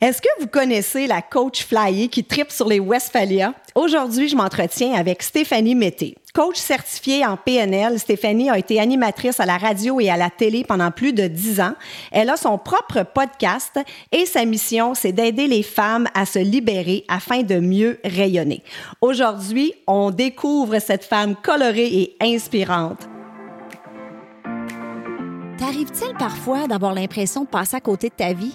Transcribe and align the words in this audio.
Est-ce 0.00 0.22
que 0.22 0.28
vous 0.38 0.46
connaissez 0.46 1.08
la 1.08 1.22
coach 1.22 1.66
flyer 1.66 2.08
qui 2.08 2.22
tripe 2.22 2.52
sur 2.52 2.68
les 2.68 2.78
Westphalia? 2.78 3.52
Aujourd'hui, 3.74 4.28
je 4.28 4.36
m'entretiens 4.36 4.94
avec 4.94 5.24
Stéphanie 5.24 5.74
Mété. 5.74 6.14
Coach 6.32 6.56
certifiée 6.56 7.26
en 7.26 7.36
PNL, 7.36 7.98
Stéphanie 7.98 8.48
a 8.48 8.56
été 8.56 8.78
animatrice 8.78 9.40
à 9.40 9.46
la 9.46 9.58
radio 9.58 9.98
et 9.98 10.08
à 10.08 10.16
la 10.16 10.30
télé 10.30 10.62
pendant 10.62 10.92
plus 10.92 11.12
de 11.12 11.26
dix 11.26 11.60
ans. 11.60 11.72
Elle 12.12 12.30
a 12.30 12.36
son 12.36 12.58
propre 12.58 13.02
podcast 13.12 13.80
et 14.12 14.24
sa 14.24 14.44
mission, 14.44 14.94
c'est 14.94 15.10
d'aider 15.10 15.48
les 15.48 15.64
femmes 15.64 16.06
à 16.14 16.26
se 16.26 16.38
libérer 16.38 17.04
afin 17.08 17.42
de 17.42 17.58
mieux 17.58 17.98
rayonner. 18.04 18.62
Aujourd'hui, 19.00 19.74
on 19.88 20.12
découvre 20.12 20.78
cette 20.78 21.04
femme 21.06 21.34
colorée 21.34 21.88
et 21.92 22.16
inspirante. 22.20 23.08
T'arrive-t-il 25.58 26.16
parfois 26.16 26.68
d'avoir 26.68 26.94
l'impression 26.94 27.42
de 27.42 27.48
passer 27.48 27.74
à 27.74 27.80
côté 27.80 28.10
de 28.10 28.14
ta 28.14 28.32
vie? 28.32 28.54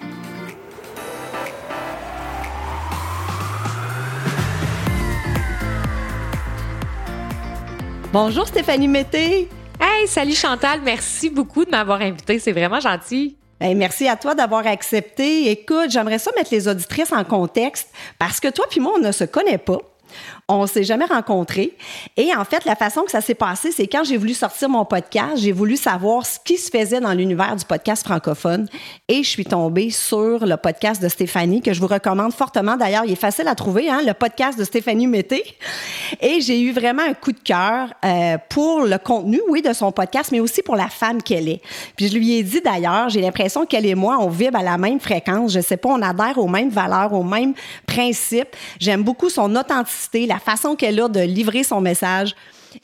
Bonjour 8.13 8.45
Stéphanie 8.45 8.89
Mété. 8.89 9.47
Hey, 9.79 10.05
salut 10.05 10.33
Chantal, 10.33 10.81
merci 10.83 11.29
beaucoup 11.29 11.63
de 11.63 11.69
m'avoir 11.69 12.01
invitée, 12.01 12.39
c'est 12.39 12.51
vraiment 12.51 12.81
gentil. 12.81 13.37
Ben, 13.57 13.77
merci 13.77 14.05
à 14.09 14.17
toi 14.17 14.35
d'avoir 14.35 14.67
accepté. 14.67 15.49
Écoute, 15.49 15.91
j'aimerais 15.91 16.19
ça 16.19 16.29
mettre 16.35 16.49
les 16.51 16.67
auditrices 16.67 17.13
en 17.13 17.23
contexte 17.23 17.87
parce 18.19 18.41
que 18.41 18.49
toi 18.49 18.65
puis 18.69 18.81
moi, 18.81 18.95
on 18.97 18.99
ne 18.99 19.13
se 19.13 19.23
connaît 19.23 19.57
pas. 19.57 19.77
On 20.53 20.67
s'est 20.67 20.83
jamais 20.83 21.05
rencontrés. 21.05 21.77
Et 22.17 22.35
en 22.35 22.43
fait, 22.43 22.65
la 22.65 22.75
façon 22.75 23.03
que 23.03 23.11
ça 23.11 23.21
s'est 23.21 23.35
passé, 23.35 23.71
c'est 23.71 23.87
quand 23.87 24.03
j'ai 24.03 24.17
voulu 24.17 24.33
sortir 24.33 24.67
mon 24.67 24.83
podcast, 24.83 25.37
j'ai 25.37 25.53
voulu 25.53 25.77
savoir 25.77 26.25
ce 26.25 26.39
qui 26.43 26.57
se 26.57 26.69
faisait 26.69 26.99
dans 26.99 27.13
l'univers 27.13 27.55
du 27.55 27.63
podcast 27.63 28.05
francophone. 28.05 28.67
Et 29.07 29.23
je 29.23 29.29
suis 29.29 29.45
tombée 29.45 29.91
sur 29.91 30.45
le 30.45 30.57
podcast 30.57 31.01
de 31.01 31.07
Stéphanie, 31.07 31.61
que 31.61 31.71
je 31.71 31.79
vous 31.79 31.87
recommande 31.87 32.33
fortement. 32.33 32.75
D'ailleurs, 32.75 33.05
il 33.05 33.13
est 33.13 33.15
facile 33.15 33.47
à 33.47 33.55
trouver, 33.55 33.89
hein, 33.89 34.01
le 34.05 34.13
podcast 34.13 34.59
de 34.59 34.65
Stéphanie 34.65 35.07
Mété. 35.07 35.41
Et 36.19 36.41
j'ai 36.41 36.59
eu 36.59 36.73
vraiment 36.73 37.03
un 37.03 37.13
coup 37.13 37.31
de 37.31 37.39
cœur 37.39 37.93
euh, 38.03 38.37
pour 38.49 38.81
le 38.81 38.97
contenu, 38.97 39.39
oui, 39.47 39.61
de 39.61 39.71
son 39.71 39.93
podcast, 39.93 40.33
mais 40.33 40.41
aussi 40.41 40.61
pour 40.61 40.75
la 40.75 40.89
femme 40.89 41.23
qu'elle 41.23 41.47
est. 41.47 41.61
Puis 41.95 42.09
je 42.09 42.17
lui 42.17 42.33
ai 42.33 42.43
dit 42.43 42.59
d'ailleurs, 42.59 43.07
j'ai 43.07 43.21
l'impression 43.21 43.65
qu'elle 43.65 43.85
et 43.85 43.95
moi, 43.95 44.17
on 44.19 44.27
vibre 44.27 44.59
à 44.59 44.63
la 44.63 44.77
même 44.77 44.99
fréquence. 44.99 45.53
Je 45.53 45.61
sais 45.61 45.77
pas, 45.77 45.87
on 45.87 46.01
adhère 46.01 46.37
aux 46.39 46.49
mêmes 46.49 46.69
valeurs, 46.69 47.13
aux 47.13 47.23
mêmes 47.23 47.53
principes. 47.87 48.53
J'aime 48.81 49.03
beaucoup 49.03 49.29
son 49.29 49.55
authenticité, 49.55 50.25
la 50.25 50.40
façon 50.41 50.75
qu'elle 50.75 50.99
a 50.99 51.07
de 51.07 51.21
livrer 51.21 51.63
son 51.63 51.81
message 51.81 52.35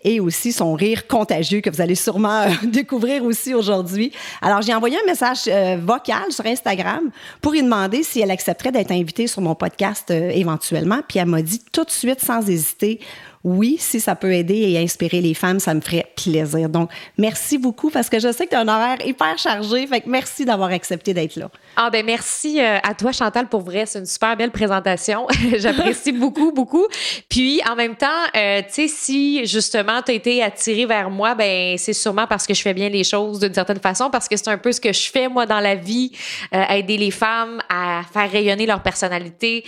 et 0.03 0.19
aussi 0.19 0.51
son 0.51 0.73
rire 0.73 1.07
contagieux 1.07 1.62
que 1.62 1.69
vous 1.69 1.81
allez 1.81 1.95
sûrement 1.95 2.45
découvrir 2.63 3.23
aussi 3.23 3.53
aujourd'hui. 3.53 4.12
Alors, 4.41 4.62
j'ai 4.62 4.73
envoyé 4.73 4.97
un 4.97 5.06
message 5.06 5.44
euh, 5.47 5.78
vocal 5.81 6.31
sur 6.31 6.45
Instagram 6.45 7.09
pour 7.41 7.53
lui 7.53 7.62
demander 7.62 8.03
si 8.03 8.19
elle 8.19 8.31
accepterait 8.31 8.72
d'être 8.72 8.91
invitée 8.91 9.28
sur 9.28 9.41
mon 9.41 9.56
podcast 9.56 10.12
euh, 10.12 10.29
éventuellement. 10.29 11.00
Puis 11.07 11.19
elle 11.19 11.28
m'a 11.28 11.41
dit 11.41 11.62
tout 11.72 11.84
de 11.84 11.91
suite, 11.91 12.19
sans 12.19 12.47
hésiter, 12.50 13.00
oui, 13.47 13.78
si 13.80 14.02
ça 14.02 14.13
peut 14.13 14.34
aider 14.34 14.56
et 14.56 14.78
inspirer 14.78 15.22
les 15.22 15.34
femmes, 15.34 15.62
ça 15.62 15.74
me 15.74 15.80
ferait 15.80 16.06
plaisir. 16.22 16.68
Donc, 16.68 16.90
merci 17.18 17.58
beaucoup 17.58 17.90
parce 17.90 18.09
que 18.09 18.19
je 18.19 18.30
sais 18.34 18.44
que 18.44 18.50
tu 18.50 18.56
as 18.58 18.59
un 18.59 18.68
horaire 18.68 18.97
hyper 19.06 19.38
chargé. 19.38 19.88
Fait 19.88 20.02
que 20.02 20.09
merci 20.09 20.44
d'avoir 20.44 20.72
accepté 20.72 21.13
d'être 21.13 21.38
là. 21.38 21.50
Ah 21.78 21.90
ben 21.90 22.06
merci 22.06 22.59
euh, 22.59 22.80
à 22.84 22.94
toi 22.94 23.13
Chantal 23.13 23.47
pour 23.47 23.62
vrai, 23.62 23.86
c'est 23.86 24.00
une 24.00 24.06
super 24.06 24.36
belle 24.36 24.52
présentation. 24.52 25.28
J'apprécie 25.57 26.12
beaucoup 26.12 26.52
beaucoup. 26.52 26.86
Puis 27.30 27.62
en 27.69 27.75
même 27.75 27.96
temps, 27.96 28.07
euh, 28.36 28.62
tu 28.63 28.74
sais 28.74 28.88
si 28.90 29.46
justement 29.46 30.02
tu 30.02 30.12
as 30.12 30.16
été 30.16 30.44
attiré 30.44 30.86
vers 30.86 31.09
moi, 31.09 31.34
ben 31.34 31.78
c'est 31.78 31.94
sûrement 31.94 32.28
parce 32.28 32.46
que 32.46 32.53
je 32.53 32.62
fais 32.62 32.74
bien 32.74 32.90
les 32.90 33.06
choses 33.06 33.40
d'une 33.40 33.53
certaine 33.53 33.80
façon 33.80 34.09
parce 34.09 34.28
que 34.28 34.36
c'est 34.36 34.50
un 34.50 34.57
peu 34.57 34.74
ce 34.74 34.81
que 34.81 34.91
je 34.91 35.09
fais 35.09 35.30
moi 35.30 35.46
dans 35.46 35.62
la 35.62 35.75
vie, 35.75 36.12
euh, 36.53 36.63
aider 36.69 36.97
les 36.97 37.12
femmes 37.12 37.62
à 37.69 38.02
faire 38.12 38.30
rayonner 38.30 38.66
leur 38.66 38.84
personnalité 38.84 39.63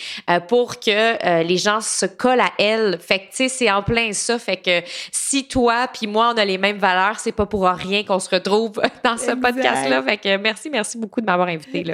pour 0.50 0.80
que 0.82 1.44
les 1.44 1.58
gens 1.58 1.80
se 1.80 2.06
collent 2.06 2.42
à 2.42 2.52
elles. 2.58 3.00
Fait 3.00 3.20
que 3.20 3.24
tu 3.26 3.30
sais 3.34 3.50
c'est 3.50 3.69
en 3.72 3.84
plein 3.84 4.14
ça, 4.14 4.40
fait 4.40 4.58
que 4.58 4.82
si 5.12 5.48
toi 5.48 5.88
puis 5.88 6.08
moi 6.08 6.32
on 6.34 6.38
a 6.38 6.46
les 6.46 6.58
mêmes 6.58 6.78
valeurs, 6.78 7.20
c'est 7.20 7.32
pas 7.32 7.46
pour 7.46 7.68
rien 7.68 8.04
qu'on 8.04 8.20
se 8.20 8.30
retrouve 8.30 8.82
dans 9.04 9.18
ce 9.18 9.32
podcast 9.32 9.90
là. 9.90 10.02
Fait 10.04 10.18
que 10.18 10.38
merci 10.38 10.70
merci 10.70 10.98
beaucoup 10.98 11.22
de 11.22 11.26
m'avoir 11.26 11.48
invité 11.48 11.84
là. 11.84 11.94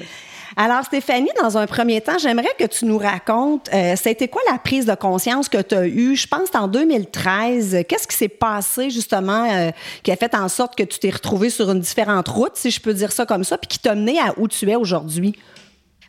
Alors, 0.57 0.85
Stéphanie, 0.85 1.29
dans 1.41 1.57
un 1.57 1.67
premier 1.67 1.99
temps, 1.99 2.17
j'aimerais 2.17 2.53
que 2.57 2.63
tu 2.63 2.85
nous 2.85 2.97
racontes, 2.97 3.69
euh, 3.73 3.95
c'était 3.97 4.29
quoi 4.29 4.41
la 4.49 4.57
prise 4.57 4.85
de 4.85 4.95
conscience 4.95 5.49
que 5.49 5.61
tu 5.61 5.75
as 5.75 5.85
eue, 5.85 6.15
je 6.15 6.27
pense, 6.27 6.47
en 6.53 6.69
2013. 6.69 7.83
Qu'est-ce 7.89 8.07
qui 8.07 8.15
s'est 8.15 8.29
passé, 8.29 8.89
justement, 8.89 9.51
euh, 9.51 9.71
qui 10.03 10.11
a 10.11 10.15
fait 10.15 10.33
en 10.33 10.47
sorte 10.47 10.77
que 10.77 10.83
tu 10.83 10.99
t'es 10.99 11.09
retrouvée 11.09 11.49
sur 11.49 11.69
une 11.69 11.81
différente 11.81 12.29
route, 12.29 12.55
si 12.55 12.71
je 12.71 12.79
peux 12.79 12.93
dire 12.93 13.11
ça 13.11 13.25
comme 13.25 13.43
ça, 13.43 13.57
puis 13.57 13.67
qui 13.67 13.79
t'a 13.79 13.95
mené 13.95 14.17
à 14.17 14.33
où 14.37 14.47
tu 14.47 14.69
es 14.69 14.75
aujourd'hui? 14.75 15.35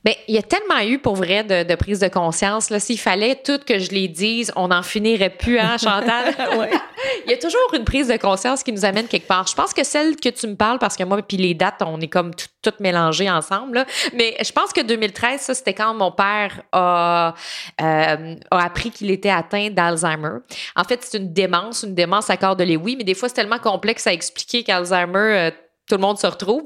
Bien, 0.06 0.14
il 0.28 0.36
y 0.36 0.38
a 0.38 0.42
tellement 0.42 0.78
eu 0.88 1.00
pour 1.00 1.16
vrai 1.16 1.42
de, 1.42 1.74
prise 1.74 1.98
de 1.98 2.06
conscience. 2.06 2.70
Là, 2.70 2.78
s'il 2.78 2.96
fallait 2.96 3.34
tout 3.34 3.58
que 3.66 3.80
je 3.80 3.90
les 3.90 4.06
dise, 4.06 4.52
on 4.54 4.68
n'en 4.68 4.84
finirait 4.84 5.30
plus, 5.30 5.58
hein, 5.58 5.78
Chantal? 5.78 6.32
il 7.26 7.32
y 7.32 7.34
a 7.34 7.36
toujours 7.36 7.74
une 7.74 7.82
prise 7.82 8.06
de 8.06 8.16
conscience 8.16 8.62
qui 8.62 8.70
nous 8.70 8.84
amène 8.84 9.08
quelque 9.08 9.26
part. 9.26 9.48
Je 9.48 9.56
pense 9.56 9.74
que 9.74 9.82
celle 9.82 10.14
que 10.14 10.28
tu 10.28 10.46
me 10.46 10.54
parles, 10.54 10.78
parce 10.78 10.96
que 10.96 11.02
moi, 11.02 11.20
puis 11.22 11.38
les 11.38 11.54
dates, 11.54 11.82
on 11.84 12.00
est 12.00 12.06
comme 12.06 12.30
toutes 12.62 12.78
mélangées 12.78 13.28
ensemble. 13.28 13.84
Mais 14.14 14.36
je 14.40 14.52
pense 14.52 14.72
que 14.72 14.80
2013, 14.80 15.40
ça, 15.40 15.54
c'était 15.54 15.74
quand 15.74 15.92
mon 15.92 16.12
père 16.12 16.62
a, 16.70 17.34
euh, 17.80 18.36
a 18.52 18.64
appris 18.64 18.92
qu'il 18.92 19.10
était 19.10 19.30
atteint 19.30 19.70
d'Alzheimer. 19.70 20.38
En 20.76 20.84
fait, 20.84 21.00
c'est 21.02 21.18
une 21.18 21.32
démence, 21.32 21.82
une 21.82 21.96
démence 21.96 22.30
à 22.30 22.36
corps 22.36 22.54
de 22.54 22.62
Lewy, 22.62 22.94
mais 22.94 23.02
des 23.02 23.14
fois, 23.14 23.28
c'est 23.28 23.34
tellement 23.34 23.58
complexe 23.58 24.06
à 24.06 24.12
expliquer 24.12 24.62
qu'Alzheimer 24.62 25.18
euh, 25.18 25.50
tout 25.86 25.94
le 25.94 26.00
monde 26.00 26.18
se 26.18 26.26
retrouve. 26.26 26.64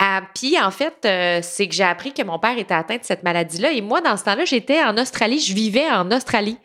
Euh, 0.00 0.20
puis 0.34 0.58
en 0.58 0.70
fait, 0.70 0.94
euh, 1.04 1.40
c'est 1.42 1.68
que 1.68 1.74
j'ai 1.74 1.84
appris 1.84 2.12
que 2.12 2.22
mon 2.22 2.38
père 2.38 2.56
était 2.56 2.74
atteint 2.74 2.96
de 2.96 3.04
cette 3.04 3.22
maladie-là. 3.22 3.72
Et 3.72 3.82
moi, 3.82 4.00
dans 4.00 4.16
ce 4.16 4.24
temps-là, 4.24 4.44
j'étais 4.46 4.82
en 4.82 4.96
Australie. 4.96 5.40
Je 5.40 5.52
vivais 5.52 5.90
en 5.90 6.10
Australie. 6.10 6.56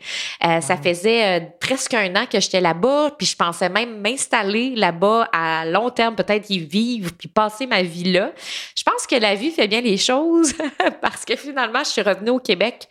Euh, 0.44 0.60
ça 0.60 0.76
faisait 0.78 1.52
presque 1.60 1.94
un 1.94 2.14
an 2.16 2.24
que 2.30 2.40
j'étais 2.40 2.60
là-bas. 2.60 3.10
Puis 3.18 3.26
je 3.26 3.36
pensais 3.36 3.68
même 3.68 4.00
m'installer 4.00 4.74
là-bas 4.74 5.28
à 5.32 5.66
long 5.66 5.90
terme, 5.90 6.16
peut-être 6.16 6.48
y 6.48 6.58
vivre, 6.58 7.10
puis 7.18 7.28
passer 7.28 7.66
ma 7.66 7.82
vie 7.82 8.10
là. 8.10 8.32
Je 8.74 8.82
pense 8.82 9.06
que 9.06 9.16
la 9.16 9.34
vie 9.34 9.50
fait 9.50 9.68
bien 9.68 9.82
les 9.82 9.98
choses 9.98 10.54
parce 11.02 11.24
que 11.26 11.36
finalement, 11.36 11.80
je 11.80 11.90
suis 11.90 12.02
revenue 12.02 12.30
au 12.30 12.38
Québec 12.38 12.88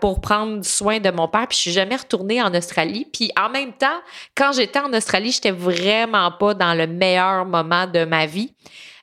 pour 0.00 0.20
prendre 0.20 0.64
soin 0.64 1.00
de 1.00 1.10
mon 1.10 1.26
père. 1.26 1.48
Puis 1.48 1.56
je 1.56 1.62
suis 1.62 1.72
jamais 1.72 1.96
retournée 1.96 2.40
en 2.40 2.54
Australie. 2.54 3.06
Puis 3.12 3.32
en 3.36 3.48
même 3.48 3.72
temps, 3.72 3.88
quand 4.36 4.52
j'étais 4.52 4.78
en 4.78 4.92
Australie, 4.92 5.32
j'étais 5.32 5.50
vraiment 5.50 6.30
pas 6.30 6.54
dans 6.54 6.74
le 6.74 6.86
meilleur 6.86 7.44
moment 7.44 7.86
de 7.86 8.04
ma 8.04 8.26
vie. 8.26 8.51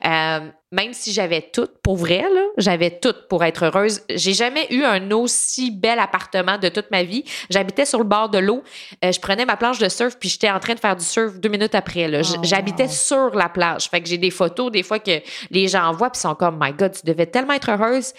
Euh, 0.06 0.40
même 0.72 0.94
si 0.94 1.12
j'avais 1.12 1.42
tout, 1.42 1.68
pour 1.84 1.98
vrai, 1.98 2.24
j'avais 2.58 3.00
tout 3.00 3.14
pour 3.30 3.44
être 3.44 3.66
heureuse. 3.66 4.02
J'ai 4.10 4.34
jamais 4.34 4.68
eu 4.70 4.84
un 4.84 5.12
aussi 5.12 5.72
bel 5.72 6.00
appartement 6.00 6.58
de 6.58 6.70
toute 6.70 6.90
ma 6.92 7.04
vie. 7.04 7.26
J'habitais 7.50 7.86
sur 7.86 8.00
le 8.00 8.06
bord 8.06 8.30
de 8.30 8.38
l'eau. 8.38 8.64
Euh, 9.04 9.12
je 9.12 9.20
prenais 9.20 9.46
ma 9.46 9.58
planche 9.58 9.80
de 9.80 9.90
surf, 9.90 10.18
puis 10.18 10.30
j'étais 10.30 10.50
en 10.50 10.60
train 10.60 10.76
de 10.76 10.80
faire 10.80 10.96
du 10.96 11.04
surf 11.04 11.40
deux 11.40 11.50
minutes 11.50 11.76
après. 11.76 12.10
Oh, 12.22 12.38
j'habitais 12.44 12.88
sur 12.88 13.36
la 13.36 13.50
plage. 13.50 13.90
Fait 13.90 14.02
que 14.02 14.08
j'ai 14.08 14.18
des 14.18 14.32
photos, 14.32 14.72
des 14.72 14.84
fois, 14.84 15.00
que 15.00 15.22
les 15.50 15.68
gens 15.68 15.92
voient, 15.92 16.12
puis 16.12 16.22
sont 16.22 16.36
comme, 16.36 16.58
My 16.62 16.72
God, 16.72 16.94
tu 16.94 17.06
devais 17.06 17.26
tellement 17.26 17.54
être 17.54 17.70
heureuse. 17.70 18.14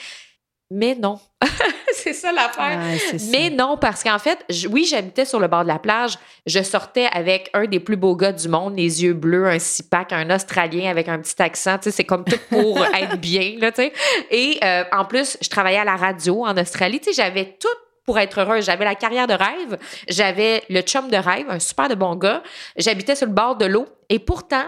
Mais 0.71 0.95
non. 0.95 1.19
c'est 1.93 2.13
ça 2.13 2.33
l'affaire. 2.33 2.81
Mais 3.31 3.51
non, 3.51 3.77
parce 3.77 4.05
qu'en 4.05 4.19
fait, 4.19 4.45
oui, 4.71 4.85
j'habitais 4.85 5.25
sur 5.25 5.41
le 5.41 5.49
bord 5.49 5.63
de 5.63 5.69
la 5.69 5.79
plage. 5.79 6.17
Je 6.47 6.63
sortais 6.63 7.09
avec 7.13 7.51
un 7.55 7.67
des 7.67 7.81
plus 7.81 7.97
beaux 7.97 8.15
gars 8.15 8.33
du 8.33 8.49
monde, 8.49 8.77
les 8.77 9.03
yeux 9.03 9.15
bleus, 9.15 9.49
un 9.49 9.59
six-pack, 9.59 10.13
un 10.13 10.31
Australien 10.31 10.89
avec 10.89 11.09
un 11.09 11.19
petit 11.19 11.41
accent. 11.43 11.79
Tu 11.79 11.85
sais, 11.85 11.91
c'est 11.91 12.05
comme 12.05 12.25
tout 12.25 12.39
pour 12.49 12.85
être 12.95 13.17
bien, 13.17 13.57
là, 13.59 13.73
tu 13.73 13.83
sais. 13.83 13.93
Et 14.31 14.59
euh, 14.63 14.85
en 14.93 15.05
plus, 15.05 15.37
je 15.41 15.49
travaillais 15.49 15.79
à 15.79 15.85
la 15.85 15.97
radio 15.97 16.45
en 16.45 16.57
Australie. 16.57 17.01
Tu 17.01 17.13
sais, 17.13 17.23
j'avais 17.23 17.57
tout 17.59 17.69
pour 18.05 18.19
être 18.19 18.41
heureuse. 18.41 18.65
J'avais 18.65 18.85
la 18.85 18.95
carrière 18.95 19.27
de 19.27 19.35
rêve, 19.35 19.79
j'avais 20.09 20.63
le 20.69 20.81
chum 20.83 21.09
de 21.11 21.17
rêve, 21.17 21.47
un 21.49 21.59
super 21.59 21.89
de 21.89 21.95
bon 21.95 22.17
gars. 22.17 22.43
J'habitais 22.77 23.15
sur 23.15 23.27
le 23.27 23.33
bord 23.33 23.57
de 23.57 23.67
l'eau 23.67 23.87
et 24.09 24.19
pourtant, 24.19 24.65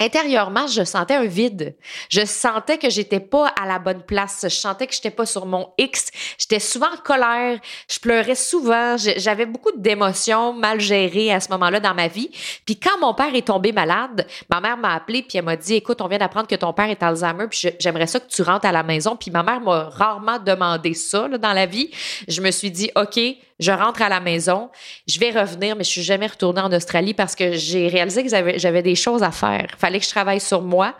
Intérieurement, 0.00 0.66
je 0.66 0.84
sentais 0.84 1.14
un 1.14 1.26
vide. 1.26 1.76
Je 2.08 2.24
sentais 2.24 2.78
que 2.78 2.88
j'étais 2.88 3.20
pas 3.20 3.48
à 3.60 3.66
la 3.66 3.78
bonne 3.78 4.02
place. 4.02 4.40
Je 4.44 4.48
sentais 4.48 4.86
que 4.86 4.94
j'étais 4.94 5.10
pas 5.10 5.26
sur 5.26 5.44
mon 5.44 5.68
X. 5.76 6.10
J'étais 6.38 6.60
souvent 6.60 6.92
en 6.92 6.96
colère. 6.96 7.60
Je 7.90 8.00
pleurais 8.00 8.34
souvent. 8.34 8.96
J'avais 8.96 9.44
beaucoup 9.44 9.70
d'émotions 9.76 10.54
mal 10.54 10.80
gérées 10.80 11.30
à 11.30 11.40
ce 11.40 11.50
moment-là 11.50 11.78
dans 11.78 11.94
ma 11.94 12.08
vie. 12.08 12.30
Puis 12.64 12.80
quand 12.80 12.98
mon 13.00 13.12
père 13.12 13.34
est 13.34 13.46
tombé 13.46 13.70
malade, 13.72 14.26
ma 14.50 14.60
mère 14.60 14.78
m'a 14.78 14.94
appelé 14.94 15.22
puis 15.22 15.36
elle 15.36 15.44
m'a 15.44 15.56
dit 15.56 15.74
"Écoute, 15.74 16.00
on 16.00 16.08
vient 16.08 16.18
d'apprendre 16.18 16.48
que 16.48 16.56
ton 16.56 16.72
père 16.72 16.88
est 16.88 17.02
Alzheimer, 17.02 17.46
puis 17.48 17.68
j'aimerais 17.78 18.06
ça 18.06 18.18
que 18.18 18.28
tu 18.28 18.42
rentres 18.42 18.66
à 18.66 18.72
la 18.72 18.82
maison." 18.82 19.14
Puis 19.14 19.30
ma 19.30 19.42
mère 19.42 19.60
m'a 19.60 19.90
rarement 19.90 20.38
demandé 20.38 20.94
ça 20.94 21.28
dans 21.28 21.52
la 21.52 21.66
vie. 21.66 21.90
Je 22.28 22.40
me 22.40 22.50
suis 22.50 22.70
dit 22.70 22.90
"OK, 22.96 23.20
je 23.62 23.72
rentre 23.72 24.02
à 24.02 24.08
la 24.08 24.20
maison, 24.20 24.70
je 25.06 25.18
vais 25.18 25.30
revenir, 25.30 25.76
mais 25.76 25.84
je 25.84 25.90
suis 25.90 26.02
jamais 26.02 26.26
retournée 26.26 26.60
en 26.60 26.72
Australie 26.72 27.14
parce 27.14 27.34
que 27.34 27.52
j'ai 27.52 27.88
réalisé 27.88 28.24
que 28.24 28.28
j'avais 28.58 28.82
des 28.82 28.94
choses 28.94 29.22
à 29.22 29.30
faire. 29.30 29.68
Fallait 29.78 29.98
que 29.98 30.04
je 30.04 30.10
travaille 30.10 30.40
sur 30.40 30.62
moi. 30.62 30.94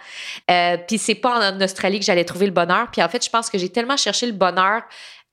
Euh, 0.50 0.76
puis 0.86 0.98
c'est 0.98 1.14
pas 1.14 1.52
en 1.52 1.60
Australie 1.60 1.98
que 1.98 2.04
j'allais 2.04 2.24
trouver 2.24 2.46
le 2.46 2.52
bonheur. 2.52 2.88
Puis 2.90 3.02
en 3.02 3.08
fait, 3.08 3.24
je 3.24 3.30
pense 3.30 3.50
que 3.50 3.58
j'ai 3.58 3.68
tellement 3.68 3.96
cherché 3.96 4.26
le 4.26 4.32
bonheur 4.32 4.82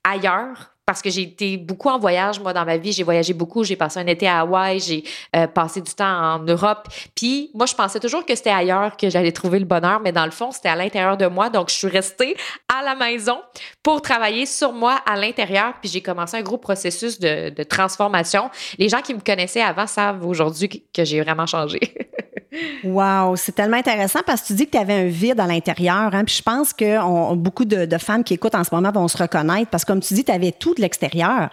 ailleurs 0.04 0.74
parce 0.90 1.02
que 1.02 1.10
j'ai 1.10 1.22
été 1.22 1.56
beaucoup 1.56 1.88
en 1.88 2.00
voyage, 2.00 2.40
moi, 2.40 2.52
dans 2.52 2.64
ma 2.64 2.76
vie. 2.76 2.90
J'ai 2.90 3.04
voyagé 3.04 3.32
beaucoup. 3.32 3.62
J'ai 3.62 3.76
passé 3.76 4.00
un 4.00 4.08
été 4.08 4.26
à 4.26 4.40
Hawaï. 4.40 4.80
J'ai 4.80 5.04
euh, 5.36 5.46
passé 5.46 5.80
du 5.80 5.94
temps 5.94 6.34
en 6.34 6.40
Europe. 6.40 6.88
Puis, 7.14 7.52
moi, 7.54 7.66
je 7.66 7.76
pensais 7.76 8.00
toujours 8.00 8.26
que 8.26 8.34
c'était 8.34 8.50
ailleurs 8.50 8.96
que 8.96 9.08
j'allais 9.08 9.30
trouver 9.30 9.60
le 9.60 9.66
bonheur, 9.66 10.00
mais 10.00 10.10
dans 10.10 10.24
le 10.24 10.32
fond, 10.32 10.50
c'était 10.50 10.68
à 10.68 10.74
l'intérieur 10.74 11.16
de 11.16 11.26
moi. 11.26 11.48
Donc, 11.48 11.70
je 11.70 11.76
suis 11.76 11.86
restée 11.86 12.36
à 12.68 12.82
la 12.82 12.96
maison 12.96 13.38
pour 13.84 14.02
travailler 14.02 14.46
sur 14.46 14.72
moi 14.72 15.00
à 15.06 15.14
l'intérieur. 15.14 15.74
Puis, 15.80 15.88
j'ai 15.90 16.00
commencé 16.00 16.36
un 16.36 16.42
gros 16.42 16.58
processus 16.58 17.20
de, 17.20 17.50
de 17.50 17.62
transformation. 17.62 18.50
Les 18.76 18.88
gens 18.88 19.00
qui 19.00 19.14
me 19.14 19.20
connaissaient 19.20 19.62
avant 19.62 19.86
savent 19.86 20.26
aujourd'hui 20.26 20.82
que 20.92 21.04
j'ai 21.04 21.20
vraiment 21.20 21.46
changé. 21.46 21.78
Wow, 22.82 23.36
c'est 23.36 23.54
tellement 23.54 23.76
intéressant 23.76 24.20
parce 24.26 24.42
que 24.42 24.48
tu 24.48 24.54
dis 24.54 24.66
que 24.66 24.72
tu 24.72 24.78
avais 24.78 24.94
un 24.94 25.06
vide 25.06 25.38
à 25.38 25.46
l'intérieur. 25.46 26.12
Hein? 26.12 26.24
Puis 26.24 26.36
je 26.36 26.42
pense 26.42 26.72
que 26.72 27.34
beaucoup 27.34 27.64
de, 27.64 27.86
femmes 27.98 28.24
qui 28.24 28.34
écoutent 28.34 28.54
en 28.54 28.64
ce 28.64 28.74
moment 28.74 28.90
vont 28.90 29.06
se 29.06 29.16
reconnaître 29.16 29.70
parce 29.70 29.84
que, 29.84 29.92
comme 29.92 30.00
tu 30.00 30.14
dis, 30.14 30.24
tu 30.24 30.32
avais 30.32 30.52
tout 30.52 30.74
de 30.74 30.80
l'extérieur. 30.80 31.50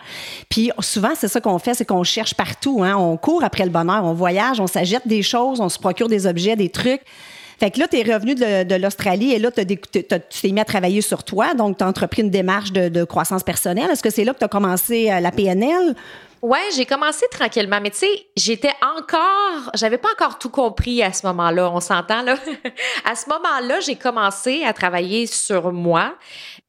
Puis 0.50 0.72
souvent, 0.80 1.12
c'est 1.16 1.28
ça 1.28 1.40
qu'on 1.40 1.60
fait, 1.60 1.76
c'est 1.76 1.86
qu'on 1.86 2.04
cherche 2.04 2.34
partout. 2.34 2.84
Hein? 2.84 2.96
On 2.98 3.16
court 3.18 3.44
après 3.44 3.64
le 3.64 3.70
bonheur, 3.70 4.04
on 4.06 4.14
voyage, 4.14 4.60
on 4.60 4.68
s'achète 4.68 5.08
des 5.08 5.22
choses, 5.22 5.60
on 5.60 5.70
se 5.70 5.78
procure 5.78 6.08
des 6.08 6.26
objets, 6.26 6.56
des 6.56 6.70
trucs. 6.70 7.02
Fait 7.60 7.72
que 7.72 7.80
là, 7.80 7.88
tu 7.88 7.98
es 7.98 8.14
revenu 8.14 8.36
de, 8.36 8.76
l'Australie 8.76 9.34
et 9.34 9.40
là, 9.40 9.50
tu 9.52 9.66
t'es 9.66 10.52
mis 10.52 10.60
à 10.60 10.66
travailler 10.66 11.02
sur 11.02 11.24
toi. 11.24 11.56
Donc, 11.56 11.78
tu 11.78 11.84
as 11.84 11.88
entrepris 11.88 12.22
une 12.22 12.30
démarche 12.30 12.72
de, 12.72 12.88
de 12.88 13.04
croissance 13.04 13.44
personnelle. 13.44 13.90
Est-ce 13.92 14.04
que 14.04 14.12
c'est 14.12 14.24
là 14.24 14.34
que 14.34 14.40
tu 14.40 14.46
as 14.46 14.50
commencé 14.50 15.10
euh, 15.12 15.20
la 15.20 15.32
PNL? 15.32 15.96
Ouais, 16.42 16.70
j'ai 16.76 16.86
commencé 16.86 17.26
tranquillement, 17.32 17.80
mais 17.82 17.90
tu 17.90 17.98
sais, 17.98 18.28
j'étais 18.36 18.74
encore, 18.82 19.72
j'avais 19.74 19.98
pas 19.98 20.10
encore 20.12 20.38
tout 20.38 20.50
compris 20.50 21.02
à 21.02 21.12
ce 21.12 21.26
moment-là, 21.28 21.72
on 21.72 21.80
s'entend 21.80 22.22
là. 22.22 22.36
à 23.06 23.16
ce 23.16 23.28
moment-là, 23.30 23.80
j'ai 23.80 23.96
commencé 23.96 24.64
à 24.64 24.74
travailler 24.74 25.26
sur 25.26 25.72
moi. 25.72 26.16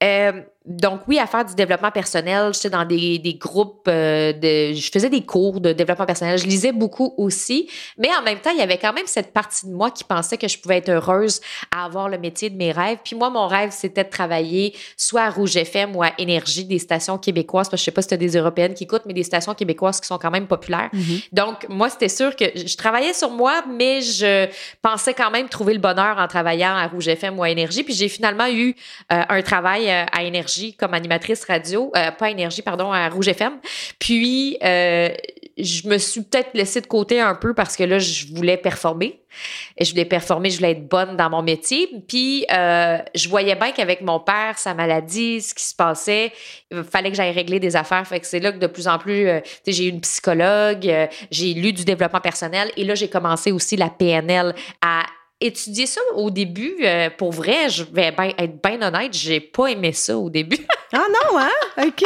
Euh, 0.03 0.33
donc 0.69 1.01
oui, 1.09 1.19
à 1.19 1.27
faire 1.27 1.47
du 1.47 1.55
développement 1.55 1.91
personnel, 1.91 2.53
j'étais 2.53 2.69
dans 2.69 2.85
des, 2.85 3.19
des 3.19 3.35
groupes 3.35 3.89
euh, 3.89 4.35
de 4.35 4.75
je 4.75 4.91
faisais 4.93 5.09
des 5.09 5.23
cours 5.23 5.61
de 5.61 5.73
développement 5.73 6.05
personnel, 6.05 6.39
je 6.39 6.47
lisais 6.47 6.73
beaucoup 6.73 7.15
aussi, 7.17 7.71
mais 7.97 8.09
en 8.15 8.23
même 8.23 8.39
temps, 8.39 8.51
il 8.51 8.59
y 8.59 8.63
avait 8.63 8.77
quand 8.77 8.93
même 8.93 9.07
cette 9.07 9.33
partie 9.33 9.67
de 9.67 9.73
moi 9.73 9.91
qui 9.91 10.05
pensait 10.05 10.37
que 10.37 10.47
je 10.47 10.59
pouvais 10.59 10.77
être 10.77 10.91
heureuse 10.91 11.41
à 11.75 11.87
avoir 11.87 12.11
le 12.11 12.19
métier 12.19 12.51
de 12.51 12.57
mes 12.57 12.71
rêves. 12.71 12.99
Puis 13.03 13.17
moi 13.17 13.31
mon 13.31 13.47
rêve, 13.47 13.71
c'était 13.73 14.05
de 14.05 14.11
travailler 14.11 14.75
soit 14.99 15.23
à 15.23 15.31
Rouge 15.31 15.57
FM 15.57 15.97
ou 15.97 16.03
à 16.03 16.13
Énergie, 16.19 16.67
des 16.67 16.79
stations 16.79 17.17
québécoises 17.17 17.71
parce 17.71 17.81
que 17.81 17.85
je 17.85 17.85
sais 17.87 17.91
pas 17.91 18.03
si 18.03 18.11
c'était 18.11 18.19
des 18.19 18.37
européennes 18.37 18.75
qui 18.75 18.85
écoutent 18.85 19.07
mais 19.07 19.15
des 19.15 19.23
stations 19.23 19.55
québécoises 19.55 20.01
qui 20.01 20.07
sont 20.07 20.19
quand 20.19 20.31
même 20.31 20.47
populaires. 20.47 20.91
Mm-hmm. 20.93 21.29
Donc 21.33 21.67
moi, 21.71 21.89
c'était 21.89 22.11
sûr 22.11 22.37
que 22.37 22.45
je 22.55 22.77
travaillais 22.77 23.15
sur 23.15 23.31
moi, 23.31 23.63
mais 23.67 24.03
je 24.03 24.49
pensais 24.83 25.15
quand 25.15 25.31
même 25.31 25.49
trouver 25.49 25.73
le 25.73 25.81
bonheur 25.81 26.19
en 26.19 26.29
travaillant 26.29 26.77
à 26.77 26.87
Rouge 26.89 27.09
FM 27.09 27.39
ou 27.39 27.43
à 27.43 27.49
Énergie, 27.49 27.85
puis 27.85 27.95
j'ai 27.95 28.09
finalement 28.09 28.49
eu 28.49 28.75
euh, 29.13 29.23
un 29.29 29.43
travail 29.43 29.89
euh, 29.89 30.05
à 30.13 30.25
Énergie 30.25 30.58
comme 30.79 30.95
animatrice 30.95 31.45
radio, 31.45 31.91
euh, 31.97 32.11
pas 32.11 32.31
énergie, 32.31 32.63
pardon, 32.63 32.93
à 32.93 33.09
Rouge 33.09 33.29
FM. 33.29 33.55
Puis, 33.99 34.59
euh, 34.63 35.09
je 35.57 35.89
me 35.89 35.99
suis 35.99 36.23
peut-être 36.23 36.51
laissée 36.55 36.81
de 36.81 36.87
côté 36.87 37.21
un 37.21 37.35
peu 37.35 37.55
parce 37.55 37.77
que 37.77 37.85
là, 37.85 37.99
je 37.99 38.27
voulais 38.35 38.57
performer. 38.57 39.21
Et 39.77 39.85
je 39.85 39.91
voulais 39.91 40.05
performer, 40.05 40.51
je 40.51 40.57
voulais 40.57 40.73
être 40.73 40.89
bonne 40.89 41.17
dans 41.17 41.31
mon 41.31 41.43
métier. 41.43 41.89
Puis, 42.09 42.47
euh, 42.53 42.99
je 43.15 43.29
voyais 43.29 43.55
bien 43.55 43.73
qu'avec 43.73 44.01
mon 44.01 44.19
père, 44.19 44.59
sa 44.59 44.75
maladie, 44.75 45.41
ce 45.41 45.55
qui 45.55 45.63
se 45.63 45.75
passait, 45.75 46.33
il 46.71 46.83
fallait 46.83 47.11
que 47.11 47.17
j'aille 47.17 47.33
régler 47.33 47.61
des 47.61 47.77
affaires. 47.77 48.07
Fait 48.07 48.21
que 48.21 48.27
c'est 48.27 48.41
là 48.41 48.53
que 48.53 48.59
de 48.59 48.67
plus 48.67 48.89
en 48.89 48.99
plus, 48.99 49.29
j'ai 49.67 49.87
eu 49.87 49.91
une 49.91 50.01
psychologue, 50.01 50.91
j'ai 51.31 51.55
lu 51.55 51.73
du 51.73 51.85
développement 51.85 52.21
personnel. 52.21 52.73
Et 52.77 52.85
là, 52.85 52.95
j'ai 52.95 53.09
commencé 53.09 53.53
aussi 53.53 53.77
la 53.77 53.91
PNL 53.91 54.55
à 54.81 55.05
étudier 55.41 55.87
ça 55.87 56.01
au 56.15 56.31
début, 56.31 56.77
euh, 56.83 57.11
pour 57.17 57.33
vrai, 57.33 57.69
je 57.69 57.85
vais 57.85 58.15
être 58.17 58.63
bien 58.63 58.83
honnête, 58.83 59.13
j'ai 59.13 59.41
pas 59.41 59.69
aimé 59.69 59.93
ça 59.93 60.19
au 60.19 60.31
début. 60.31 60.67
ah 60.93 61.07
non, 61.09 61.39
hein? 61.39 61.87
OK. 61.87 62.03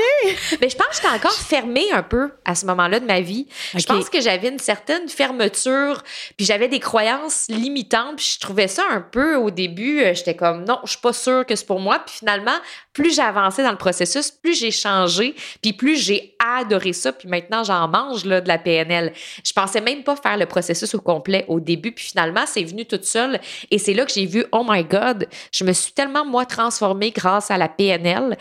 Mais 0.61 0.69
je 0.69 0.77
pense 0.77 0.89
que 0.89 0.95
j'étais 0.97 1.15
encore 1.15 1.33
fermée 1.33 1.93
un 1.93 2.03
peu 2.03 2.33
à 2.45 2.55
ce 2.55 2.67
moment-là 2.67 2.99
de 2.99 3.07
ma 3.07 3.21
vie. 3.21 3.47
Je 3.77 3.87
pense 3.87 4.11
que 4.11 4.21
j'avais 4.21 4.49
une 4.49 4.59
certaine 4.59 5.09
fermeture, 5.09 6.03
puis 6.37 6.45
j'avais 6.45 6.69
des 6.69 6.81
croyances 6.81 7.47
limitantes, 7.49 8.17
puis 8.17 8.35
je 8.35 8.41
trouvais 8.41 8.69
ça 8.69 8.83
un 8.91 9.01
peu 9.01 9.37
au 9.37 9.51
début, 9.51 10.01
euh, 10.01 10.15
j'étais 10.15 10.35
comme 10.35 10.65
non, 10.65 10.79
je 10.85 10.91
suis 10.91 11.01
pas 11.01 11.13
sûre 11.13 11.47
que 11.47 11.55
c'est 11.55 11.67
pour 11.67 11.81
moi. 11.81 12.01
Puis 12.01 12.17
finalement, 12.19 12.57
plus 12.93 13.15
j'ai 13.15 13.23
avancé 13.23 13.63
dans 13.63 13.71
le 13.71 13.79
processus, 13.79 14.31
plus 14.31 14.59
j'ai 14.59 14.71
changé, 14.71 15.35
puis 15.63 15.73
plus 15.73 15.97
j'ai 15.97 16.35
adoré 16.39 16.93
ça, 16.93 17.13
puis 17.13 17.29
maintenant 17.29 17.63
j'en 17.63 17.87
mange 17.89 18.25
là, 18.25 18.41
de 18.41 18.49
la 18.49 18.59
PNL. 18.59 19.13
Je 19.45 19.53
pensais 19.53 19.81
même 19.81 20.03
pas 20.03 20.17
faire 20.17 20.37
le 20.37 20.47
processus 20.47 20.95
au 20.95 21.01
complet 21.01 21.45
au 21.49 21.61
début, 21.61 21.93
puis 21.93 22.07
finalement, 22.07 22.45
c'est 22.47 22.65
venu 22.65 22.85
toute 22.85 23.05
seule 23.05 23.41
et 23.71 23.79
c'est 23.79 23.95
là 23.95 24.05
que 24.05 24.13
j'ai 24.13 24.27
vu, 24.27 24.45
oh 24.53 24.65
my 24.69 24.85
God, 24.85 25.29
je 25.53 25.65
me 25.65 25.73
suis 25.73 25.93
tellement, 25.93 26.25
moi, 26.25 26.47
transformée 26.47 27.11
grâce 27.11 27.51
à 27.51 27.57
la 27.57 27.69
PNL. 27.69 28.37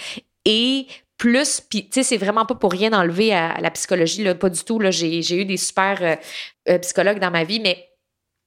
Et 0.46 0.88
plus, 1.22 1.62
puis 1.62 1.84
tu 1.84 1.92
sais, 1.92 2.04
c'est 2.04 2.18
vraiment 2.18 2.48
pas 2.48 2.56
pour 2.56 2.72
rien 2.72 2.94
enlever 2.94 3.32
à, 3.32 3.60
la 3.62 3.70
psychologie, 3.70 4.24
là, 4.24 4.34
pas 4.34 4.50
du 4.50 4.64
tout. 4.64 4.82
J'ai, 4.90 5.36
eu 5.36 5.46
des 5.46 5.58
super 5.58 6.00
euh, 6.02 6.16
euh, 6.68 6.80
psychologues 6.80 7.20
dans 7.20 7.30
ma 7.30 7.44
vie, 7.44 7.60
mais 7.60 7.90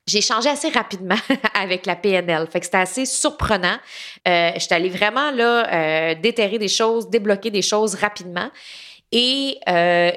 j'ai 0.09 0.21
changé 0.21 0.49
assez 0.49 0.71
rapidement 0.71 1.15
avec 1.55 1.87
la 1.87 1.95
PNL. 1.95 2.49
Fait 2.51 2.59
que 2.59 2.67
c'était 2.67 2.79
assez 2.79 3.07
surprenant. 3.07 3.79
Euh, 4.27 4.51
J'étais 4.57 4.75
allée 4.75 4.89
vraiment 4.89 5.31
là 5.31 5.73
euh, 5.73 6.15
déterrer 6.21 6.59
des 6.59 6.67
choses, 6.67 7.09
débloquer 7.09 7.53
des 7.53 7.63
choses 7.63 7.95
rapidement. 7.95 8.51
Et 9.13 9.61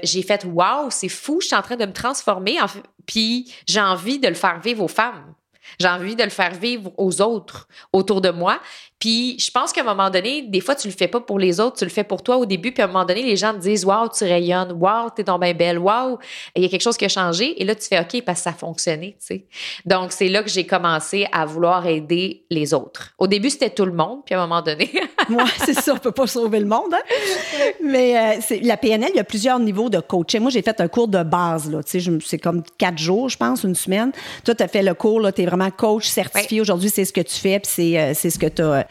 j'ai 0.01 0.23
fait 0.23 0.43
Waouh, 0.43 0.89
c'est 0.89 1.09
fou, 1.09 1.39
je 1.39 1.47
suis 1.47 1.55
en 1.55 1.61
train 1.61 1.75
de 1.75 1.85
me 1.85 1.93
transformer. 1.93 2.57
Puis 3.05 3.53
j'ai 3.67 3.79
envie 3.81 4.17
de 4.17 4.27
le 4.27 4.33
faire 4.33 4.59
vivre 4.59 4.83
aux 4.83 4.87
femmes. 4.87 5.35
J'ai 5.79 5.87
envie 5.87 6.15
de 6.15 6.23
le 6.23 6.29
faire 6.29 6.53
vivre 6.55 6.91
aux 6.97 7.21
autres 7.21 7.67
autour 7.93 8.21
de 8.21 8.29
moi. 8.29 8.59
Puis 8.99 9.37
je 9.39 9.51
pense 9.51 9.71
qu'à 9.71 9.81
un 9.81 9.83
moment 9.83 10.09
donné, 10.09 10.41
des 10.41 10.59
fois, 10.59 10.75
tu 10.75 10.87
le 10.87 10.93
fais 10.93 11.07
pas 11.07 11.19
pour 11.19 11.37
les 11.37 11.59
autres, 11.59 11.77
tu 11.77 11.85
le 11.85 11.91
fais 11.91 12.03
pour 12.03 12.23
toi 12.23 12.37
au 12.37 12.45
début. 12.45 12.71
Puis 12.71 12.81
à 12.81 12.85
un 12.85 12.87
moment 12.87 13.05
donné, 13.05 13.21
les 13.21 13.35
gens 13.35 13.53
te 13.53 13.59
disent 13.59 13.85
Waouh, 13.85 14.09
tu 14.09 14.23
rayonnes, 14.23 14.71
Waouh, 14.71 15.09
t'es 15.15 15.23
donc 15.23 15.41
bien 15.41 15.53
belle, 15.53 15.77
Waouh, 15.77 16.17
il 16.55 16.63
y 16.63 16.65
a 16.65 16.69
quelque 16.69 16.81
chose 16.81 16.97
qui 16.97 17.05
a 17.05 17.09
changé. 17.09 17.61
Et 17.61 17.65
là, 17.65 17.75
tu 17.75 17.87
fais 17.87 17.99
OK 17.99 18.23
parce 18.23 18.39
que 18.39 18.43
ça 18.45 18.49
a 18.51 18.53
fonctionné. 18.53 19.15
Tu 19.19 19.25
sais. 19.27 19.45
Donc, 19.85 20.11
c'est 20.11 20.29
là 20.29 20.41
que 20.41 20.49
j'ai 20.49 20.65
commencé 20.65 21.27
à 21.31 21.45
vouloir 21.45 21.85
aider 21.85 22.43
les 22.49 22.73
autres. 22.73 23.13
Au 23.19 23.27
début, 23.27 23.51
c'était 23.51 23.69
tout 23.69 23.85
le 23.85 23.93
monde. 23.93 24.21
Puis 24.25 24.33
à 24.33 24.41
un 24.41 24.47
moment 24.47 24.61
donné. 24.63 24.91
Moi, 25.29 25.45
c'est 25.63 25.73
ça, 25.73 25.93
on 25.93 25.97
peut 25.97 26.11
pas 26.11 26.27
sauver 26.27 26.59
le 26.59 26.65
monde. 26.65 26.93
Hein. 26.93 27.71
Mais 27.83 28.17
euh, 28.17 28.39
c'est, 28.41 28.61
la 28.61 28.77
PNL, 28.77 29.09
il 29.13 29.17
y 29.17 29.19
a 29.19 29.23
plusieurs 29.23 29.59
niveaux 29.59 29.89
de 29.89 29.99
coaching. 29.99 30.41
Moi, 30.41 30.51
j'ai 30.51 30.61
fait 30.61 30.79
un 30.81 30.87
cours 30.87 31.07
de 31.07 31.21
base. 31.21 31.69
Là, 31.69 31.83
tu 31.83 32.01
sais, 32.01 32.11
c'est 32.25 32.37
comme 32.37 32.63
quatre 32.77 32.97
jours, 32.97 33.29
je 33.29 33.37
pense, 33.37 33.63
une 33.63 33.75
semaine. 33.75 34.11
Toi, 34.43 34.55
tu 34.55 34.63
as 34.63 34.67
fait 34.67 34.81
le 34.81 34.93
cours, 34.93 35.21
tu 35.33 35.41
es 35.41 35.45
vraiment 35.45 35.69
coach 35.69 36.07
certifié. 36.07 36.61
Aujourd'hui, 36.61 36.89
c'est 36.89 37.05
ce 37.05 37.13
que 37.13 37.21
tu 37.21 37.35
fais, 37.35 37.59
puis 37.59 37.71
c'est, 37.73 37.99
euh, 37.99 38.13
c'est 38.15 38.29
ce 38.29 38.39
que 38.39 38.47
tu 38.47 38.61
as 38.61 38.87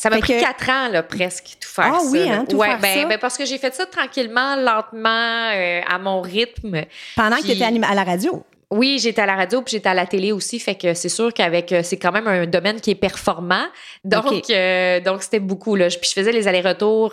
ça 0.00 0.08
m'a 0.08 0.18
pris 0.18 0.40
quatre 0.40 0.70
ans, 0.70 0.88
là, 0.88 1.02
presque, 1.02 1.58
tout 1.60 1.68
faire 1.68 1.92
ah, 1.94 2.00
oui, 2.10 2.26
hein, 2.26 2.46
tout 2.48 2.56
ouais, 2.56 2.68
faire 2.68 2.80
ben, 2.80 3.02
ça? 3.02 3.04
Ben, 3.04 3.18
parce 3.18 3.36
que 3.36 3.44
j'ai 3.44 3.58
fait 3.58 3.74
ça 3.74 3.84
tranquillement, 3.84 4.56
lentement, 4.56 5.50
euh, 5.54 5.82
à 5.86 5.98
mon 5.98 6.22
rythme. 6.22 6.84
Pendant 7.16 7.36
que 7.36 7.42
tu 7.42 7.50
étais 7.50 7.64
à 7.64 7.94
la 7.94 8.04
radio? 8.04 8.42
Oui, 8.70 8.98
j'étais 8.98 9.20
à 9.20 9.26
la 9.26 9.36
radio 9.36 9.60
puis 9.60 9.72
j'étais 9.72 9.90
à 9.90 9.94
la 9.94 10.06
télé 10.06 10.32
aussi, 10.32 10.58
fait 10.58 10.74
que 10.74 10.94
c'est 10.94 11.10
sûr 11.10 11.34
qu'avec 11.34 11.70
euh, 11.72 11.82
c'est 11.82 11.98
quand 11.98 12.12
même 12.12 12.28
un 12.28 12.46
domaine 12.46 12.80
qui 12.80 12.92
est 12.92 12.94
performant. 12.94 13.66
Donc 14.04 14.48
euh, 14.48 15.00
donc 15.00 15.22
c'était 15.22 15.40
beaucoup 15.40 15.76
là. 15.76 15.88
Puis 15.88 16.08
je 16.08 16.14
faisais 16.14 16.32
les 16.32 16.48
allers-retours 16.48 17.12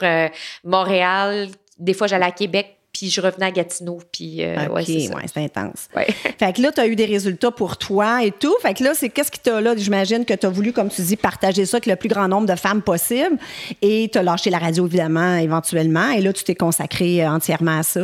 Montréal, 0.63 1.49
des 1.79 1.93
fois 1.93 2.07
j'allais 2.07 2.25
à 2.25 2.31
Québec 2.31 2.76
puis 2.97 3.11
je 3.11 3.21
revenais 3.21 3.45
à 3.45 3.51
Gatineau, 3.51 3.99
puis 4.11 4.43
euh, 4.43 4.67
ouais, 4.69 4.83
c'est 4.83 5.13
ouais, 5.13 5.45
intense. 5.45 5.87
fait 6.39 6.53
que 6.53 6.61
là, 6.63 6.71
tu 6.71 6.81
as 6.81 6.87
eu 6.87 6.95
des 6.95 7.05
résultats 7.05 7.51
pour 7.51 7.77
toi 7.77 8.23
et 8.23 8.31
tout. 8.31 8.55
Fait 8.63 8.73
que 8.73 8.83
là, 8.83 8.93
c'est 8.95 9.09
qu'est-ce 9.09 9.29
qui 9.29 9.39
t'a 9.39 9.61
là, 9.61 9.75
j'imagine 9.77 10.25
que 10.25 10.33
tu 10.33 10.47
as 10.47 10.49
voulu, 10.49 10.73
comme 10.73 10.89
tu 10.89 11.03
dis, 11.03 11.15
partager 11.15 11.67
ça 11.67 11.77
avec 11.77 11.85
le 11.85 11.95
plus 11.95 12.09
grand 12.09 12.27
nombre 12.27 12.47
de 12.47 12.55
femmes 12.55 12.81
possible. 12.81 13.37
Et 13.83 14.09
tu 14.11 14.17
as 14.17 14.23
lâché 14.23 14.49
la 14.49 14.57
radio, 14.57 14.87
évidemment, 14.87 15.35
éventuellement. 15.35 16.09
Et 16.09 16.21
là, 16.21 16.33
tu 16.33 16.43
t'es 16.43 16.55
consacré 16.55 17.23
euh, 17.23 17.29
entièrement 17.29 17.77
à 17.77 17.83
ça? 17.83 18.01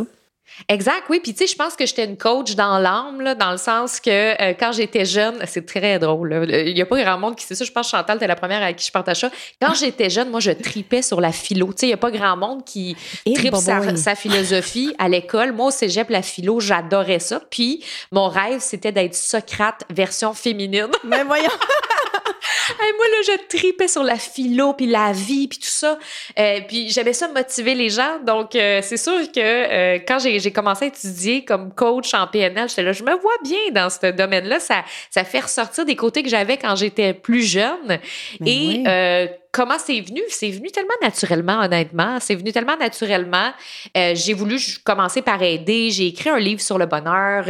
Exact, 0.70 1.04
oui. 1.10 1.20
Puis 1.22 1.34
tu 1.34 1.40
sais, 1.40 1.48
je 1.52 1.56
pense 1.56 1.76
que 1.76 1.86
j'étais 1.86 2.06
une 2.06 2.18
coach 2.18 2.56
dans 2.56 2.80
l'âme, 2.80 3.34
dans 3.36 3.52
le 3.52 3.58
sens 3.58 4.00
que 4.00 4.10
euh, 4.10 4.54
quand 4.58 4.72
j'étais 4.72 5.06
jeune, 5.06 5.36
c'est 5.46 5.66
très 5.66 6.00
drôle. 6.00 6.48
Il 6.50 6.74
n'y 6.74 6.82
a 6.82 6.86
pas 6.86 7.02
grand 7.02 7.18
monde 7.18 7.36
qui 7.36 7.46
sait 7.46 7.56
ça. 7.56 7.66
Je 7.66 7.72
pense 7.72 7.92
que 7.92 7.98
Chantal, 7.98 8.20
t'es 8.20 8.28
la 8.28 8.36
première 8.36 8.64
à 8.64 8.74
qui 8.74 8.86
je 8.86 8.92
partage 8.92 9.20
ça. 9.22 9.32
Quand 9.62 9.74
j'étais 9.74 10.10
jeune, 10.10 10.30
moi, 10.30 10.40
je 10.40 10.52
tripais 10.52 11.02
sur 11.02 11.22
la 11.22 11.32
philo. 11.32 11.68
Tu 11.68 11.74
sais, 11.78 11.86
il 11.88 11.90
n'y 11.90 11.94
a 11.94 11.98
pas 11.98 12.12
grand 12.12 12.38
monde 12.38 12.64
qui 12.66 12.96
Et 13.26 13.34
tripe 13.34 13.56
sa, 13.56 13.96
sa 13.96 14.16
philosophie 14.16 14.94
à 15.00 15.10
l'école. 15.10 15.52
Moi, 15.52 15.68
au 15.68 15.72
cégep, 15.72 16.10
la 16.10 16.22
philo, 16.22 16.60
j'adorais 16.60 17.20
ça. 17.20 17.42
Puis 17.50 17.84
mon 18.12 18.28
rêve, 18.28 18.60
c'était 18.60 18.92
d'être 18.92 19.16
Socrate 19.16 19.84
version 19.90 20.34
féminine. 20.34 20.90
Mais 21.04 21.24
voyons. 21.24 21.50
Hey, 22.80 22.92
moi, 22.96 23.06
là, 23.08 23.18
je 23.28 23.58
tripais 23.58 23.88
sur 23.88 24.04
la 24.04 24.16
philo, 24.16 24.74
puis 24.74 24.86
la 24.86 25.12
vie, 25.12 25.48
puis 25.48 25.60
tout 25.60 25.68
ça. 25.68 25.98
Euh, 26.40 26.62
puis 26.68 26.90
j'aimais 26.90 27.14
ça 27.14 27.28
motiver 27.28 27.76
les 27.76 27.90
gens. 27.90 28.20
Donc, 28.26 28.56
euh, 28.56 28.80
c'est 28.82 28.98
sûr 28.98 29.20
que 29.32 29.40
euh, 29.40 30.00
quand 30.08 30.20
j'ai 30.20 30.52
commencé 30.52 30.86
à 30.86 30.88
étudier 30.88 31.44
comme 31.44 31.74
coach 31.74 32.14
en 32.14 32.26
PNL, 32.28 32.70
j'étais 32.70 32.84
là, 32.84 32.94
je 32.94 33.04
me 33.04 33.12
vois 33.20 33.34
bien 33.44 33.60
dans 33.72 33.90
ce 33.90 34.12
domaine-là. 34.12 34.60
Ça, 34.60 34.84
ça 35.10 35.24
fait 35.24 35.42
ressortir 35.42 35.86
des 35.86 35.96
côtés 35.96 36.24
que 36.24 36.30
j'avais 36.30 36.58
quand 36.58 36.76
j'étais 36.76 37.14
plus 37.14 37.44
jeune. 37.44 38.00
Mais 38.40 38.52
Et 38.52 38.84
oui. 38.86 39.30
comment 39.52 39.78
c'est 39.78 40.00
venu? 40.00 40.22
C'est 40.30 40.50
venu 40.50 40.72
tellement 40.72 40.94
naturellement, 41.02 41.60
honnêtement. 41.60 42.18
C'est 42.20 42.36
venu 42.36 42.52
tellement 42.52 42.78
naturellement. 42.78 43.52
Euh, 43.98 44.14
j'ai 44.16 44.34
voulu 44.34 44.58
commencer 44.84 45.22
par 45.22 45.42
aider. 45.42 45.92
J'ai 45.92 46.08
écrit 46.08 46.30
un 46.30 46.40
livre 46.40 46.62
sur 46.62 46.78
le 46.78 46.86
bonheur. 46.86 47.46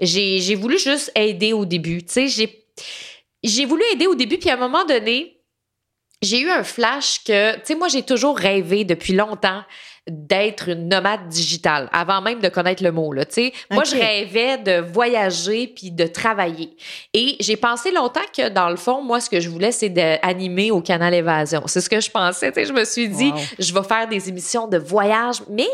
J'ai 0.00 0.40
j'ai 0.40 0.54
voulu 0.54 0.78
juste 0.78 1.10
aider 1.14 1.52
au 1.52 1.64
début. 1.64 2.02
Tu 2.02 2.12
sais, 2.12 2.28
j'ai 2.28 2.64
j'ai 3.42 3.64
voulu 3.64 3.82
aider 3.92 4.06
au 4.06 4.14
début, 4.14 4.38
puis 4.38 4.50
à 4.50 4.54
un 4.54 4.58
moment 4.58 4.84
donné, 4.84 5.34
j'ai 6.22 6.40
eu 6.40 6.50
un 6.50 6.64
flash 6.64 7.22
que, 7.24 7.54
tu 7.56 7.60
sais, 7.64 7.74
moi, 7.76 7.88
j'ai 7.88 8.02
toujours 8.02 8.36
rêvé 8.36 8.84
depuis 8.84 9.12
longtemps 9.12 9.62
d'être 10.10 10.70
une 10.70 10.88
nomade 10.88 11.28
digitale, 11.28 11.88
avant 11.92 12.22
même 12.22 12.40
de 12.40 12.48
connaître 12.48 12.82
le 12.82 12.90
mot, 12.90 13.12
là, 13.12 13.26
tu 13.26 13.34
sais. 13.34 13.52
Moi, 13.70 13.84
je 13.84 13.94
rêvais 13.94 14.56
de 14.56 14.80
voyager 14.80 15.66
puis 15.68 15.90
de 15.90 16.06
travailler. 16.06 16.74
Et 17.12 17.36
j'ai 17.40 17.56
pensé 17.56 17.92
longtemps 17.92 18.22
que, 18.34 18.48
dans 18.48 18.70
le 18.70 18.76
fond, 18.76 19.02
moi, 19.02 19.20
ce 19.20 19.28
que 19.28 19.38
je 19.38 19.50
voulais, 19.50 19.70
c'est 19.70 19.90
d'animer 19.90 20.70
au 20.70 20.80
canal 20.80 21.12
Évasion. 21.12 21.62
C'est 21.66 21.82
ce 21.82 21.90
que 21.90 22.00
je 22.00 22.10
pensais, 22.10 22.50
tu 22.50 22.60
sais. 22.60 22.66
Je 22.66 22.72
me 22.72 22.84
suis 22.84 23.08
dit, 23.08 23.30
Wow. 23.30 23.38
je 23.58 23.74
vais 23.74 23.82
faire 23.82 24.08
des 24.08 24.28
émissions 24.30 24.66
de 24.66 24.78
voyage, 24.78 25.42
mais 25.50 25.68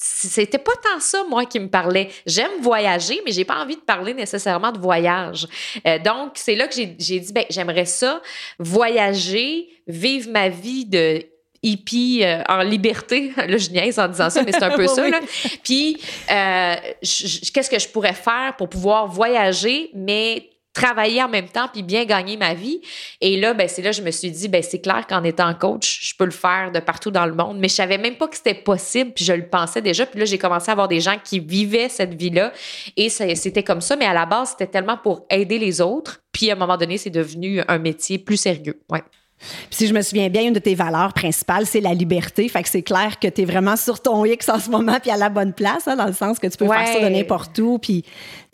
c'était 0.00 0.58
pas 0.58 0.76
tant 0.76 1.00
ça 1.00 1.24
moi 1.28 1.44
qui 1.44 1.58
me 1.58 1.68
parlait. 1.68 2.08
J'aime 2.24 2.60
voyager, 2.60 3.20
mais 3.24 3.32
j'ai 3.32 3.44
pas 3.44 3.56
envie 3.56 3.74
de 3.74 3.80
parler 3.80 4.14
nécessairement 4.14 4.70
de 4.70 4.78
voyage. 4.78 5.48
Euh, 5.86 5.98
donc 5.98 6.32
c'est 6.34 6.54
là 6.54 6.68
que 6.68 6.74
j'ai 6.74 6.86
dit 6.86 7.32
ben 7.32 7.44
j'aimerais 7.50 7.84
ça 7.84 8.22
voyager, 8.60 9.68
vivre 9.88 10.30
ma 10.30 10.48
vie 10.48 10.84
de 10.84 11.24
hippie 11.64 12.20
euh, 12.22 12.42
en 12.48 12.62
liberté. 12.62 13.32
Là, 13.36 13.56
je 13.56 13.70
niaise 13.70 13.98
en 13.98 14.06
disant 14.06 14.30
ça, 14.30 14.44
mais 14.44 14.52
c'est 14.52 14.62
un 14.62 14.76
peu 14.76 14.82
Oui, 14.88 14.88
ça. 14.88 15.08
Là. 15.08 15.20
Puis, 15.64 16.00
euh, 16.30 16.74
qu'est-ce 17.00 17.68
que 17.68 17.80
je 17.80 17.88
pourrais 17.88 18.14
faire 18.14 18.54
pour 18.56 18.68
pouvoir 18.68 19.08
voyager, 19.08 19.90
mais 19.94 20.48
travailler 20.78 21.22
en 21.22 21.28
même 21.28 21.48
temps 21.48 21.66
puis 21.72 21.82
bien 21.82 22.04
gagner 22.04 22.36
ma 22.36 22.54
vie. 22.54 22.80
Et 23.20 23.36
là, 23.36 23.52
ben, 23.52 23.68
c'est 23.68 23.82
là 23.82 23.90
que 23.90 23.96
je 23.96 24.02
me 24.02 24.10
suis 24.10 24.30
dit, 24.30 24.48
ben, 24.48 24.62
c'est 24.62 24.80
clair 24.80 25.06
qu'en 25.08 25.24
étant 25.24 25.52
coach, 25.54 26.08
je 26.08 26.16
peux 26.16 26.24
le 26.24 26.30
faire 26.30 26.70
de 26.72 26.78
partout 26.78 27.10
dans 27.10 27.26
le 27.26 27.34
monde. 27.34 27.58
Mais 27.58 27.68
je 27.68 27.74
savais 27.74 27.98
même 27.98 28.16
pas 28.16 28.28
que 28.28 28.36
c'était 28.36 28.54
possible, 28.54 29.12
puis 29.12 29.24
je 29.24 29.32
le 29.32 29.48
pensais 29.48 29.82
déjà. 29.82 30.06
Puis 30.06 30.20
là, 30.20 30.24
j'ai 30.24 30.38
commencé 30.38 30.70
à 30.70 30.72
avoir 30.72 30.88
des 30.88 31.00
gens 31.00 31.16
qui 31.22 31.40
vivaient 31.40 31.88
cette 31.88 32.14
vie-là. 32.14 32.52
Et 32.96 33.08
c'était 33.08 33.64
comme 33.64 33.80
ça. 33.80 33.96
Mais 33.96 34.06
à 34.06 34.14
la 34.14 34.26
base, 34.26 34.50
c'était 34.50 34.68
tellement 34.68 34.96
pour 34.96 35.26
aider 35.30 35.58
les 35.58 35.80
autres. 35.80 36.20
Puis 36.32 36.50
à 36.50 36.54
un 36.54 36.56
moment 36.56 36.76
donné, 36.76 36.98
c'est 36.98 37.10
devenu 37.10 37.60
un 37.66 37.78
métier 37.78 38.18
plus 38.18 38.36
sérieux. 38.36 38.80
Ouais. 38.90 39.02
Puis 39.38 39.76
si 39.76 39.86
je 39.86 39.94
me 39.94 40.02
souviens 40.02 40.28
bien, 40.28 40.42
une 40.42 40.52
de 40.54 40.58
tes 40.58 40.74
valeurs 40.74 41.12
principales, 41.12 41.64
c'est 41.66 41.80
la 41.80 41.94
liberté. 41.94 42.48
Fait 42.48 42.62
que 42.62 42.68
c'est 42.68 42.82
clair 42.82 43.18
que 43.20 43.28
tu 43.28 43.42
es 43.42 43.44
vraiment 43.44 43.76
sur 43.76 44.00
ton 44.00 44.24
X 44.24 44.48
en 44.48 44.58
ce 44.58 44.68
moment, 44.70 44.98
puis 45.00 45.10
à 45.10 45.16
la 45.16 45.28
bonne 45.28 45.52
place, 45.52 45.86
hein, 45.86 45.96
dans 45.96 46.06
le 46.06 46.12
sens 46.12 46.38
que 46.38 46.46
tu 46.46 46.56
peux 46.56 46.66
Ouais. 46.66 46.76
faire 46.84 46.94
ça 47.00 47.08
de 47.08 47.14
n'importe 47.14 47.58
où, 47.60 47.78
puis 47.78 48.04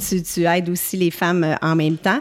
tu, 0.06 0.22
tu 0.22 0.44
aides 0.44 0.68
aussi 0.68 0.96
les 0.96 1.10
femmes 1.10 1.44
euh, 1.44 1.54
en 1.62 1.74
même 1.74 1.96
temps. 1.96 2.18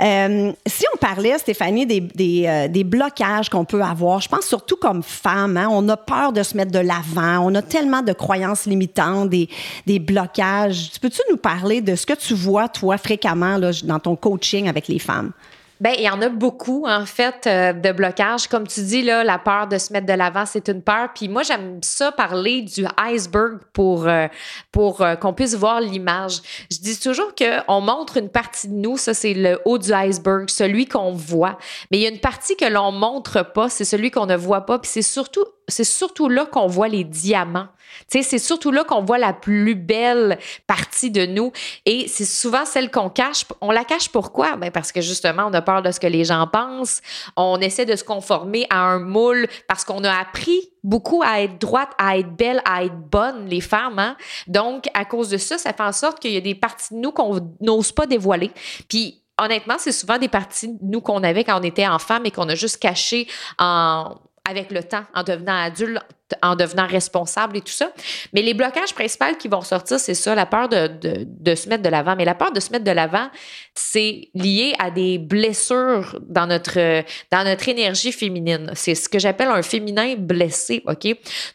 Euh, 0.00 0.52
si 0.66 0.84
on 0.94 0.96
parlait, 0.98 1.36
Stéphanie, 1.38 1.86
des, 1.86 2.00
des, 2.00 2.44
euh, 2.46 2.68
des 2.68 2.84
blocages 2.84 3.48
qu'on 3.48 3.64
peut 3.64 3.82
avoir, 3.82 4.20
je 4.20 4.28
pense 4.28 4.46
surtout 4.46 4.76
comme 4.76 5.02
femme, 5.02 5.56
hein, 5.56 5.68
on 5.70 5.88
a 5.88 5.96
peur 5.96 6.32
de 6.32 6.42
se 6.42 6.56
mettre 6.56 6.70
de 6.70 6.78
l'avant, 6.78 7.40
on 7.50 7.54
a 7.54 7.62
tellement 7.62 8.02
de 8.02 8.12
croyances 8.12 8.66
limitantes, 8.66 9.28
des, 9.30 9.48
des 9.86 9.98
blocages. 9.98 10.90
Tu 10.92 11.00
Peux-tu 11.00 11.20
nous 11.30 11.36
parler 11.36 11.80
de 11.80 11.96
ce 11.96 12.06
que 12.06 12.14
tu 12.14 12.34
vois, 12.34 12.68
toi, 12.68 12.96
fréquemment 12.98 13.56
là, 13.58 13.70
dans 13.84 13.98
ton 13.98 14.16
coaching 14.16 14.68
avec 14.68 14.88
les 14.88 14.98
femmes? 14.98 15.32
Ben, 15.80 15.92
il 15.98 16.04
y 16.04 16.08
en 16.08 16.22
a 16.22 16.28
beaucoup, 16.28 16.86
en 16.86 17.04
fait, 17.04 17.46
euh, 17.46 17.72
de 17.72 17.90
blocages. 17.90 18.46
Comme 18.46 18.66
tu 18.66 18.80
dis, 18.82 19.02
là, 19.02 19.24
la 19.24 19.38
peur 19.38 19.66
de 19.66 19.76
se 19.76 19.92
mettre 19.92 20.06
de 20.06 20.12
l'avant, 20.12 20.46
c'est 20.46 20.68
une 20.68 20.82
peur. 20.82 21.08
Puis 21.14 21.28
moi, 21.28 21.42
j'aime 21.42 21.80
ça 21.82 22.12
parler 22.12 22.62
du 22.62 22.86
iceberg 22.96 23.58
pour, 23.72 24.06
euh, 24.06 24.28
pour 24.70 25.00
euh, 25.00 25.16
qu'on 25.16 25.32
puisse 25.32 25.54
voir 25.56 25.80
l'image. 25.80 26.40
Je 26.70 26.78
dis 26.78 26.98
toujours 26.98 27.34
qu'on 27.34 27.80
montre 27.80 28.18
une 28.18 28.28
partie 28.28 28.68
de 28.68 28.74
nous, 28.74 28.96
ça, 28.96 29.14
c'est 29.14 29.34
le 29.34 29.60
haut 29.64 29.78
du 29.78 29.92
iceberg, 29.92 30.48
celui 30.48 30.86
qu'on 30.86 31.12
voit. 31.12 31.58
Mais 31.90 31.98
il 31.98 32.02
y 32.02 32.06
a 32.06 32.10
une 32.10 32.20
partie 32.20 32.56
que 32.56 32.66
l'on 32.66 32.92
montre 32.92 33.42
pas, 33.42 33.68
c'est 33.68 33.84
celui 33.84 34.12
qu'on 34.12 34.26
ne 34.26 34.36
voit 34.36 34.66
pas. 34.66 34.78
Puis 34.78 34.90
c'est 34.92 35.02
surtout, 35.02 35.44
c'est 35.66 35.84
surtout 35.84 36.28
là 36.28 36.46
qu'on 36.46 36.68
voit 36.68 36.88
les 36.88 37.02
diamants. 37.02 37.68
C'est 38.08 38.38
surtout 38.38 38.70
là 38.70 38.84
qu'on 38.84 39.02
voit 39.02 39.18
la 39.18 39.32
plus 39.32 39.74
belle 39.74 40.38
partie 40.66 41.10
de 41.10 41.26
nous. 41.26 41.52
Et 41.86 42.06
c'est 42.08 42.24
souvent 42.24 42.64
celle 42.64 42.90
qu'on 42.90 43.08
cache. 43.08 43.44
On 43.60 43.70
la 43.70 43.84
cache 43.84 44.08
pourquoi? 44.08 44.56
Ben 44.56 44.70
parce 44.70 44.92
que 44.92 45.00
justement, 45.00 45.46
on 45.46 45.54
a 45.54 45.62
peur 45.62 45.82
de 45.82 45.90
ce 45.90 46.00
que 46.00 46.06
les 46.06 46.24
gens 46.24 46.46
pensent. 46.46 47.00
On 47.36 47.58
essaie 47.60 47.86
de 47.86 47.96
se 47.96 48.04
conformer 48.04 48.66
à 48.70 48.80
un 48.80 48.98
moule 48.98 49.48
parce 49.68 49.84
qu'on 49.84 50.04
a 50.04 50.12
appris 50.12 50.70
beaucoup 50.82 51.22
à 51.24 51.40
être 51.40 51.58
droite, 51.58 51.90
à 51.98 52.18
être 52.18 52.36
belle, 52.36 52.60
à 52.64 52.84
être 52.84 52.98
bonne, 52.98 53.46
les 53.46 53.60
femmes. 53.62 53.98
Hein? 53.98 54.16
Donc, 54.46 54.88
à 54.94 55.04
cause 55.04 55.30
de 55.30 55.38
ça, 55.38 55.58
ça 55.58 55.72
fait 55.72 55.82
en 55.82 55.92
sorte 55.92 56.20
qu'il 56.20 56.32
y 56.32 56.36
a 56.36 56.42
des 56.42 56.54
parties 56.54 56.94
de 56.94 56.98
nous 57.00 57.10
qu'on 57.10 57.40
n'ose 57.60 57.90
pas 57.90 58.06
dévoiler. 58.06 58.50
Puis, 58.88 59.22
honnêtement, 59.40 59.76
c'est 59.78 59.92
souvent 59.92 60.18
des 60.18 60.28
parties 60.28 60.68
de 60.68 60.78
nous 60.82 61.00
qu'on 61.00 61.22
avait 61.22 61.42
quand 61.42 61.58
on 61.58 61.62
était 61.62 61.86
enfant, 61.86 62.18
mais 62.22 62.30
qu'on 62.30 62.48
a 62.48 62.54
juste 62.54 62.78
cachées 62.78 63.26
avec 63.58 64.70
le 64.70 64.82
temps, 64.82 65.04
en 65.14 65.22
devenant 65.22 65.56
adulte, 65.56 66.02
en 66.42 66.56
devenant 66.56 66.86
responsable 66.86 67.58
et 67.58 67.60
tout 67.60 67.72
ça. 67.72 67.90
Mais 68.32 68.42
les 68.42 68.54
blocages 68.54 68.94
principaux 68.94 69.36
qui 69.38 69.48
vont 69.48 69.60
sortir, 69.60 69.98
c'est 70.00 70.14
ça, 70.14 70.34
la 70.34 70.46
peur 70.46 70.68
de, 70.68 70.88
de, 71.24 71.54
se 71.54 71.68
mettre 71.68 71.82
de 71.82 71.88
l'avant. 71.88 72.16
Mais 72.16 72.24
la 72.24 72.34
peur 72.34 72.52
de 72.52 72.60
se 72.60 72.70
mettre 72.72 72.84
de 72.84 72.90
l'avant, 72.90 73.28
c'est 73.74 74.28
lié 74.34 74.74
à 74.78 74.90
des 74.90 75.18
blessures 75.18 76.18
dans 76.22 76.46
notre, 76.46 77.04
dans 77.30 77.44
notre 77.44 77.68
énergie 77.68 78.12
féminine. 78.12 78.70
C'est 78.74 78.94
ce 78.94 79.08
que 79.08 79.18
j'appelle 79.18 79.48
un 79.48 79.62
féminin 79.62 80.14
blessé, 80.16 80.82
OK? 80.86 81.06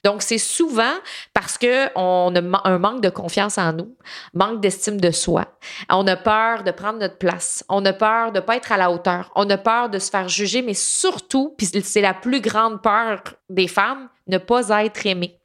Donc, 0.04 0.22
c'est 0.22 0.38
souvent 0.38 0.94
parce 1.34 1.58
qu'on 1.58 2.36
a 2.36 2.70
un 2.70 2.78
manque 2.78 3.02
de 3.02 3.10
confiance 3.10 3.58
en 3.58 3.74
nous, 3.74 3.96
manque 4.34 4.62
d'estime 4.62 5.02
de 5.02 5.12
soi. 5.12 5.46
On 5.90 6.06
a 6.08 6.16
peur 6.16 6.64
de 6.64 6.72
prendre 6.72 7.00
notre 7.00 7.18
place. 7.18 7.64
On 7.70 7.84
a 7.86 7.94
peur 7.94 8.32
de 8.32 8.40
ne 8.40 8.46
pas 8.46 8.56
être 8.56 8.72
à 8.72 8.78
la 8.78 8.92
hauteur. 8.92 9.32
On 9.36 9.50
a 9.50 9.58
peur 9.58 9.90
de 9.90 10.00
se 10.00 10.10
faire 10.10 10.30
juger, 10.30 10.62
mais 10.62 10.74
surtout, 10.74 11.56
puis 11.58 11.68
c'est 11.84 12.02
la 12.02 12.14
plus 12.14 12.42
grande 12.42 12.82
peur 12.82 13.22
des 13.50 13.68
femmes, 13.68 14.10
ne 14.28 14.38
pas 14.38 14.84
être 14.84 15.06
aimée. 15.06 15.38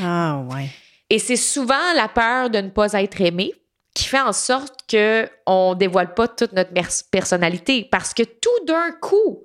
Ah, 0.00 0.42
ouais. 0.50 0.68
Et 1.10 1.18
c'est 1.18 1.36
souvent 1.36 1.92
la 1.94 2.08
peur 2.08 2.50
de 2.50 2.58
ne 2.58 2.70
pas 2.70 2.92
être 2.94 3.20
aimé 3.20 3.54
qui 3.94 4.06
fait 4.06 4.20
en 4.20 4.32
sorte 4.32 4.80
que 4.88 5.28
on 5.46 5.74
dévoile 5.74 6.14
pas 6.14 6.26
toute 6.26 6.52
notre 6.52 6.72
personnalité 7.10 7.86
parce 7.90 8.12
que 8.12 8.24
tout 8.24 8.64
d'un 8.66 8.90
coup 9.00 9.44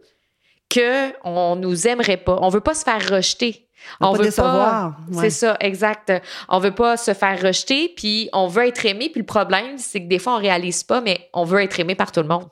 que 0.70 1.14
on 1.24 1.56
nous 1.56 1.88
aimerait 1.88 2.18
pas, 2.18 2.38
on 2.42 2.50
veut 2.50 2.62
pas 2.62 2.74
se 2.74 2.84
faire 2.84 3.10
rejeter. 3.10 3.70
On 4.02 4.14
veut 4.14 4.32
pas 4.32 4.96
ouais. 5.12 5.22
C'est 5.22 5.30
ça, 5.30 5.58
exact. 5.60 6.12
On 6.50 6.60
veut 6.60 6.76
pas 6.76 6.98
se 6.98 7.14
faire 7.14 7.42
rejeter, 7.42 7.94
puis 7.96 8.30
on 8.34 8.48
veut 8.48 8.68
être 8.68 8.86
aimé. 8.86 9.10
Puis 9.10 9.22
le 9.22 9.26
problème, 9.26 9.78
c'est 9.78 10.02
que 10.02 10.08
des 10.08 10.20
fois, 10.20 10.36
on 10.36 10.40
réalise 10.40 10.84
pas, 10.84 11.02
mais 11.02 11.30
on 11.34 11.46
veut 11.46 11.62
être 11.62 11.80
aimé 11.80 11.96
par 11.96 12.12
tout 12.12 12.22
le 12.22 12.28
monde. 12.28 12.48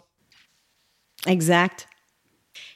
Exact. 1.26 1.88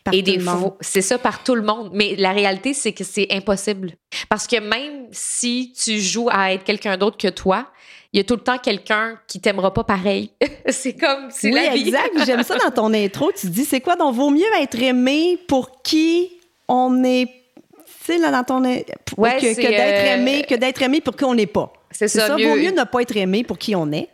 Par 0.03 0.13
et 0.13 0.21
des 0.21 0.39
fois, 0.39 0.77
c'est 0.81 1.01
ça 1.01 1.17
par 1.19 1.43
tout 1.43 1.53
le 1.55 1.61
monde. 1.61 1.91
Mais 1.93 2.15
la 2.17 2.31
réalité, 2.31 2.73
c'est 2.73 2.91
que 2.93 3.03
c'est 3.03 3.27
impossible. 3.31 3.93
Parce 4.29 4.47
que 4.47 4.59
même 4.59 5.07
si 5.11 5.73
tu 5.73 5.99
joues 5.99 6.29
à 6.31 6.53
être 6.53 6.63
quelqu'un 6.63 6.97
d'autre 6.97 7.17
que 7.17 7.27
toi, 7.27 7.67
il 8.13 8.17
y 8.17 8.19
a 8.19 8.23
tout 8.23 8.35
le 8.35 8.41
temps 8.41 8.57
quelqu'un 8.57 9.17
qui 9.27 9.39
t'aimera 9.39 9.73
pas 9.73 9.83
pareil. 9.83 10.31
c'est 10.69 10.93
comme, 10.95 11.27
c'est 11.29 11.49
oui, 11.49 11.53
la 11.65 11.73
vie. 11.73 11.81
exact. 11.87 12.11
J'aime 12.25 12.43
ça 12.43 12.57
dans 12.57 12.71
ton 12.71 12.93
intro. 12.93 13.31
Tu 13.39 13.47
dis, 13.47 13.63
c'est 13.63 13.79
quoi? 13.81 13.95
Donc, 13.95 14.15
vaut 14.15 14.29
mieux 14.31 14.43
être 14.59 14.81
aimé 14.81 15.37
pour 15.47 15.81
qui 15.81 16.31
on 16.67 17.03
est. 17.03 17.27
Tu 17.27 18.13
sais, 18.13 18.17
là, 18.17 18.31
dans 18.31 18.43
ton. 18.43 18.61
pour- 19.05 19.19
Ouais, 19.19 19.35
que, 19.37 19.41
que 19.41 19.53
c'est, 19.53 19.61
d'être 19.61 20.07
euh, 20.09 20.15
aimé, 20.15 20.45
que 20.49 20.55
d'être 20.55 20.81
aimé 20.81 20.99
pour 21.01 21.15
qui 21.15 21.23
on 21.23 21.35
n'est 21.35 21.45
pas. 21.45 21.71
C'est 21.91 22.07
ça, 22.07 22.29
Vaut 22.29 22.37
mieux- 22.37 22.55
mieux 22.55 22.71
ne 22.71 22.83
pas 22.85 23.01
être 23.01 23.15
aimé 23.15 23.43
pour 23.43 23.57
qui 23.59 23.75
on 23.75 23.91
est. 23.91 24.07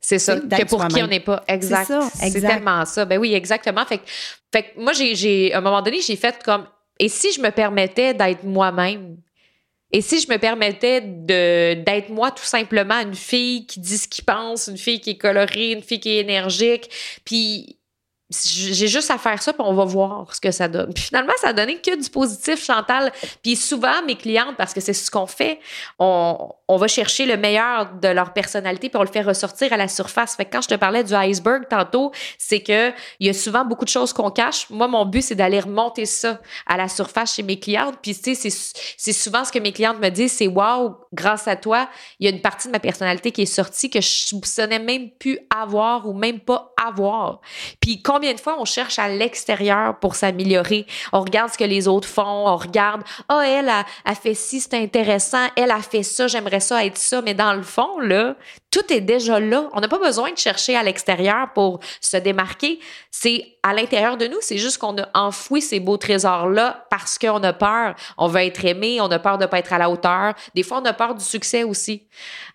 C'est 0.00 0.18
ça, 0.18 0.36
que 0.36 0.64
pour 0.64 0.86
qui 0.88 1.02
on 1.02 1.06
n'est 1.06 1.20
pas. 1.20 1.42
Exact. 1.46 1.92
C'est 2.14 2.40
tellement 2.40 2.84
ça. 2.86 3.04
Ben 3.04 3.18
oui, 3.18 3.34
exactement. 3.34 3.84
Fait 3.84 3.98
que, 3.98 4.04
fait 4.52 4.62
que 4.62 4.80
moi, 4.80 4.92
j'ai, 4.92 5.14
j'ai, 5.14 5.52
à 5.52 5.58
un 5.58 5.60
moment 5.60 5.82
donné, 5.82 6.00
j'ai 6.00 6.16
fait 6.16 6.42
comme, 6.42 6.66
et 6.98 7.08
si 7.08 7.32
je 7.32 7.40
me 7.40 7.50
permettais 7.50 8.14
d'être 8.14 8.44
moi-même? 8.44 9.16
Et 9.92 10.02
si 10.02 10.20
je 10.20 10.30
me 10.30 10.38
permettais 10.38 11.00
de, 11.00 11.82
d'être 11.82 12.10
moi 12.10 12.30
tout 12.30 12.44
simplement 12.44 13.00
une 13.00 13.14
fille 13.14 13.66
qui 13.66 13.80
dit 13.80 13.98
ce 13.98 14.06
qu'il 14.06 14.24
pense, 14.24 14.68
une 14.68 14.78
fille 14.78 15.00
qui 15.00 15.10
est 15.10 15.18
colorée, 15.18 15.72
une 15.72 15.82
fille 15.82 15.98
qui 15.98 16.10
est 16.10 16.20
énergique, 16.20 16.88
puis 17.24 17.79
j'ai 18.30 18.86
juste 18.86 19.10
à 19.10 19.18
faire 19.18 19.42
ça, 19.42 19.52
puis 19.52 19.62
on 19.64 19.74
va 19.74 19.84
voir 19.84 20.32
ce 20.34 20.40
que 20.40 20.50
ça 20.52 20.68
donne. 20.68 20.92
Puis 20.94 21.04
finalement, 21.04 21.32
ça 21.40 21.48
a 21.48 21.52
donné 21.52 21.80
que 21.80 22.00
du 22.00 22.08
positif, 22.10 22.64
Chantal. 22.64 23.12
Puis 23.42 23.56
souvent, 23.56 24.02
mes 24.06 24.14
clientes, 24.14 24.56
parce 24.56 24.72
que 24.72 24.80
c'est 24.80 24.92
ce 24.92 25.10
qu'on 25.10 25.26
fait, 25.26 25.58
on, 25.98 26.50
on, 26.68 26.76
va 26.76 26.86
chercher 26.86 27.26
le 27.26 27.36
meilleur 27.36 27.90
de 28.00 28.08
leur 28.08 28.32
personnalité, 28.32 28.88
puis 28.88 28.98
on 28.98 29.02
le 29.02 29.10
fait 29.10 29.22
ressortir 29.22 29.72
à 29.72 29.76
la 29.76 29.88
surface. 29.88 30.36
Fait 30.36 30.44
que 30.44 30.52
quand 30.52 30.62
je 30.62 30.68
te 30.68 30.74
parlais 30.74 31.02
du 31.02 31.12
iceberg 31.12 31.66
tantôt, 31.68 32.12
c'est 32.38 32.60
que 32.60 32.90
il 33.18 33.26
y 33.26 33.30
a 33.30 33.34
souvent 33.34 33.64
beaucoup 33.64 33.84
de 33.84 33.90
choses 33.90 34.12
qu'on 34.12 34.30
cache. 34.30 34.70
Moi, 34.70 34.86
mon 34.86 35.04
but, 35.04 35.22
c'est 35.22 35.34
d'aller 35.34 35.60
remonter 35.60 36.06
ça 36.06 36.40
à 36.66 36.76
la 36.76 36.88
surface 36.88 37.34
chez 37.34 37.42
mes 37.42 37.58
clientes. 37.58 37.96
Puis 38.00 38.14
tu 38.14 38.36
sais, 38.36 38.50
c'est 38.96 39.12
souvent 39.12 39.44
ce 39.44 39.50
que 39.50 39.58
mes 39.58 39.72
clientes 39.72 39.98
me 39.98 40.08
disent, 40.08 40.32
c'est 40.32 40.46
«Wow, 40.48 40.98
grâce 41.12 41.48
à 41.48 41.56
toi, 41.56 41.88
il 42.18 42.28
y 42.28 42.32
a 42.32 42.34
une 42.34 42.42
partie 42.42 42.68
de 42.68 42.72
ma 42.72 42.80
personnalité 42.80 43.32
qui 43.32 43.42
est 43.42 43.46
sortie 43.46 43.90
que 43.90 44.00
je 44.00 44.08
soupçonnais 44.08 44.78
même 44.78 45.10
plus 45.10 45.38
avoir 45.54 46.08
ou 46.08 46.12
même 46.12 46.40
pas 46.40 46.69
avoir.» 46.86 47.40
Puis 47.80 48.02
combien 48.02 48.34
de 48.34 48.40
fois 48.40 48.56
on 48.58 48.64
cherche 48.64 48.98
à 48.98 49.08
l'extérieur 49.08 49.98
pour 49.98 50.14
s'améliorer? 50.14 50.86
On 51.12 51.20
regarde 51.20 51.52
ce 51.52 51.58
que 51.58 51.64
les 51.64 51.88
autres 51.88 52.08
font, 52.08 52.46
on 52.46 52.56
regarde, 52.56 53.02
ah, 53.28 53.38
oh, 53.38 53.40
elle 53.40 53.68
a, 53.68 53.84
fait 54.14 54.34
ci, 54.34 54.60
c'est 54.60 54.74
intéressant, 54.74 55.46
elle 55.56 55.70
a 55.70 55.80
fait 55.80 56.02
ça, 56.02 56.26
j'aimerais 56.26 56.60
ça 56.60 56.84
être 56.84 56.98
ça. 56.98 57.22
Mais 57.22 57.34
dans 57.34 57.54
le 57.54 57.62
fond, 57.62 57.98
là, 58.00 58.34
tout 58.70 58.92
est 58.92 59.00
déjà 59.00 59.40
là. 59.40 59.68
On 59.72 59.80
n'a 59.80 59.88
pas 59.88 59.98
besoin 59.98 60.30
de 60.30 60.38
chercher 60.38 60.76
à 60.76 60.82
l'extérieur 60.82 61.52
pour 61.54 61.80
se 62.00 62.16
démarquer. 62.16 62.78
C'est 63.10 63.56
à 63.62 63.74
l'intérieur 63.74 64.16
de 64.16 64.26
nous. 64.26 64.38
C'est 64.40 64.58
juste 64.58 64.78
qu'on 64.78 64.96
a 64.96 65.08
enfoui 65.14 65.60
ces 65.60 65.80
beaux 65.80 65.96
trésors-là 65.96 66.86
parce 66.88 67.18
qu'on 67.18 67.42
a 67.42 67.52
peur. 67.52 67.94
On 68.16 68.28
veut 68.28 68.42
être 68.42 68.64
aimé, 68.64 69.00
on 69.00 69.10
a 69.10 69.18
peur 69.18 69.38
de 69.38 69.44
ne 69.44 69.48
pas 69.48 69.58
être 69.58 69.72
à 69.72 69.78
la 69.78 69.90
hauteur. 69.90 70.34
Des 70.54 70.62
fois, 70.62 70.80
on 70.80 70.84
a 70.84 70.92
peur 70.92 71.14
du 71.14 71.24
succès 71.24 71.64
aussi. 71.64 72.06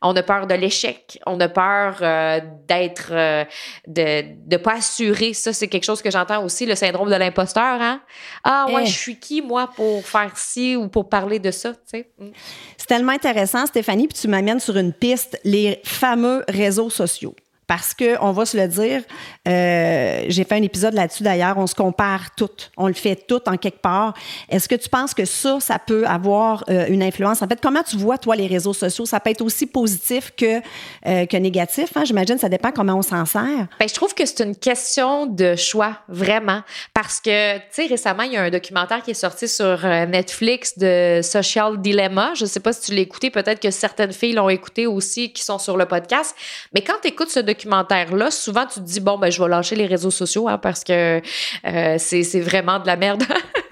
On 0.01 0.15
a 0.15 0.23
peur 0.23 0.47
de 0.47 0.55
l'échec. 0.55 1.19
On 1.25 1.39
a 1.39 1.49
peur 1.49 1.97
euh, 2.01 2.39
d'être, 2.67 3.09
euh, 3.11 3.43
de 3.85 4.23
ne 4.49 4.57
pas 4.57 4.75
assurer. 4.75 5.33
Ça, 5.33 5.51
c'est 5.51 5.67
quelque 5.67 5.83
chose 5.83 6.01
que 6.01 6.09
j'entends 6.09 6.43
aussi, 6.43 6.65
le 6.65 6.75
syndrome 6.75 7.09
de 7.09 7.15
l'imposteur. 7.15 7.81
Hein? 7.81 8.01
Ah, 8.43 8.65
moi, 8.69 8.81
eh. 8.83 8.85
je 8.85 8.97
suis 8.97 9.19
qui, 9.19 9.41
moi, 9.41 9.69
pour 9.75 10.05
faire 10.07 10.37
ci 10.37 10.75
ou 10.75 10.87
pour 10.87 11.09
parler 11.09 11.39
de 11.39 11.51
ça? 11.51 11.71
Mm. 11.71 12.29
C'est 12.77 12.87
tellement 12.87 13.11
intéressant, 13.11 13.65
Stéphanie, 13.65 14.07
puis 14.07 14.17
tu 14.17 14.27
m'amènes 14.27 14.59
sur 14.59 14.77
une 14.77 14.93
piste. 14.93 15.39
Les 15.43 15.81
fameux 16.05 16.43
réseaux 16.47 16.91
sociaux. 16.91 17.35
Parce 17.67 17.95
que, 17.95 18.21
on 18.21 18.31
va 18.31 18.45
se 18.45 18.55
le 18.57 18.67
dire, 18.67 19.01
euh, 19.47 20.25
j'ai 20.27 20.43
fait 20.43 20.55
un 20.55 20.61
épisode 20.61 20.93
là-dessus 20.93 21.23
d'ailleurs, 21.23 21.57
on 21.57 21.65
se 21.65 21.73
compare 21.73 22.35
tout, 22.35 22.49
on 22.77 22.87
le 22.87 22.93
fait 22.93 23.15
tout 23.15 23.41
en 23.47 23.57
quelque 23.57 23.81
part. 23.81 24.13
Est-ce 24.49 24.69
que 24.69 24.75
tu 24.75 24.87
penses 24.87 25.15
que 25.15 25.25
ça, 25.25 25.59
ça 25.59 25.79
peut 25.79 26.05
avoir 26.05 26.63
euh, 26.69 26.85
une 26.89 27.01
influence? 27.01 27.41
En 27.41 27.47
fait, 27.47 27.59
comment 27.59 27.81
tu 27.81 27.97
vois, 27.97 28.19
toi, 28.19 28.35
les 28.35 28.45
réseaux 28.45 28.73
sociaux? 28.73 29.05
Ça 29.05 29.19
peut 29.19 29.31
être 29.31 29.41
aussi 29.41 29.65
positif 29.65 30.31
que, 30.37 30.61
euh, 31.07 31.25
que 31.25 31.37
négatif, 31.37 31.89
hein? 31.95 32.03
j'imagine, 32.05 32.37
ça 32.37 32.49
dépend 32.49 32.71
comment 32.71 32.95
on 32.95 33.01
s'en 33.01 33.25
sert. 33.25 33.67
Bien, 33.79 33.87
je 33.87 33.93
trouve 33.93 34.13
que 34.13 34.25
c'est 34.25 34.43
une 34.43 34.55
question 34.55 35.25
de 35.25 35.55
choix, 35.55 35.97
vraiment. 36.07 36.61
Parce 36.93 37.19
que, 37.19 37.57
tu 37.57 37.63
sais, 37.71 37.85
récemment, 37.87 38.23
il 38.23 38.33
y 38.33 38.37
a 38.37 38.43
un 38.43 38.51
documentaire 38.51 39.01
qui 39.01 39.11
est 39.11 39.15
sorti 39.15 39.47
sur 39.47 39.83
Netflix 39.83 40.77
de 40.77 41.21
Social 41.23 41.81
Dilemma. 41.81 42.33
Je 42.35 42.43
ne 42.43 42.49
sais 42.49 42.59
pas 42.59 42.73
si 42.73 42.81
tu 42.81 42.93
l'as 42.93 43.01
écouté, 43.01 43.31
peut-être 43.31 43.59
que 43.59 43.71
certaines 43.71 44.13
filles 44.13 44.33
l'ont 44.33 44.49
écouté 44.49 44.85
aussi 44.85 45.33
qui 45.33 45.43
sont 45.43 45.57
sur 45.57 45.77
le 45.77 45.85
podcast. 45.85 46.35
Mais 46.73 46.81
quand 46.81 46.95
tu 47.01 47.07
écoutes 47.07 47.29
ce 47.29 47.39
documentaire, 47.39 47.54
documentaire-là, 47.55 48.31
souvent 48.31 48.65
tu 48.65 48.79
te 48.79 48.85
dis, 48.85 48.99
bon, 48.99 49.17
ben, 49.17 49.31
je 49.31 49.41
vais 49.41 49.49
lâcher 49.49 49.75
les 49.75 49.85
réseaux 49.85 50.11
sociaux 50.11 50.47
hein, 50.47 50.57
parce 50.57 50.83
que 50.83 51.21
euh, 51.65 51.95
c'est 51.97 52.41
vraiment 52.41 52.79
de 52.79 52.87
la 52.87 52.95
merde. 52.95 53.23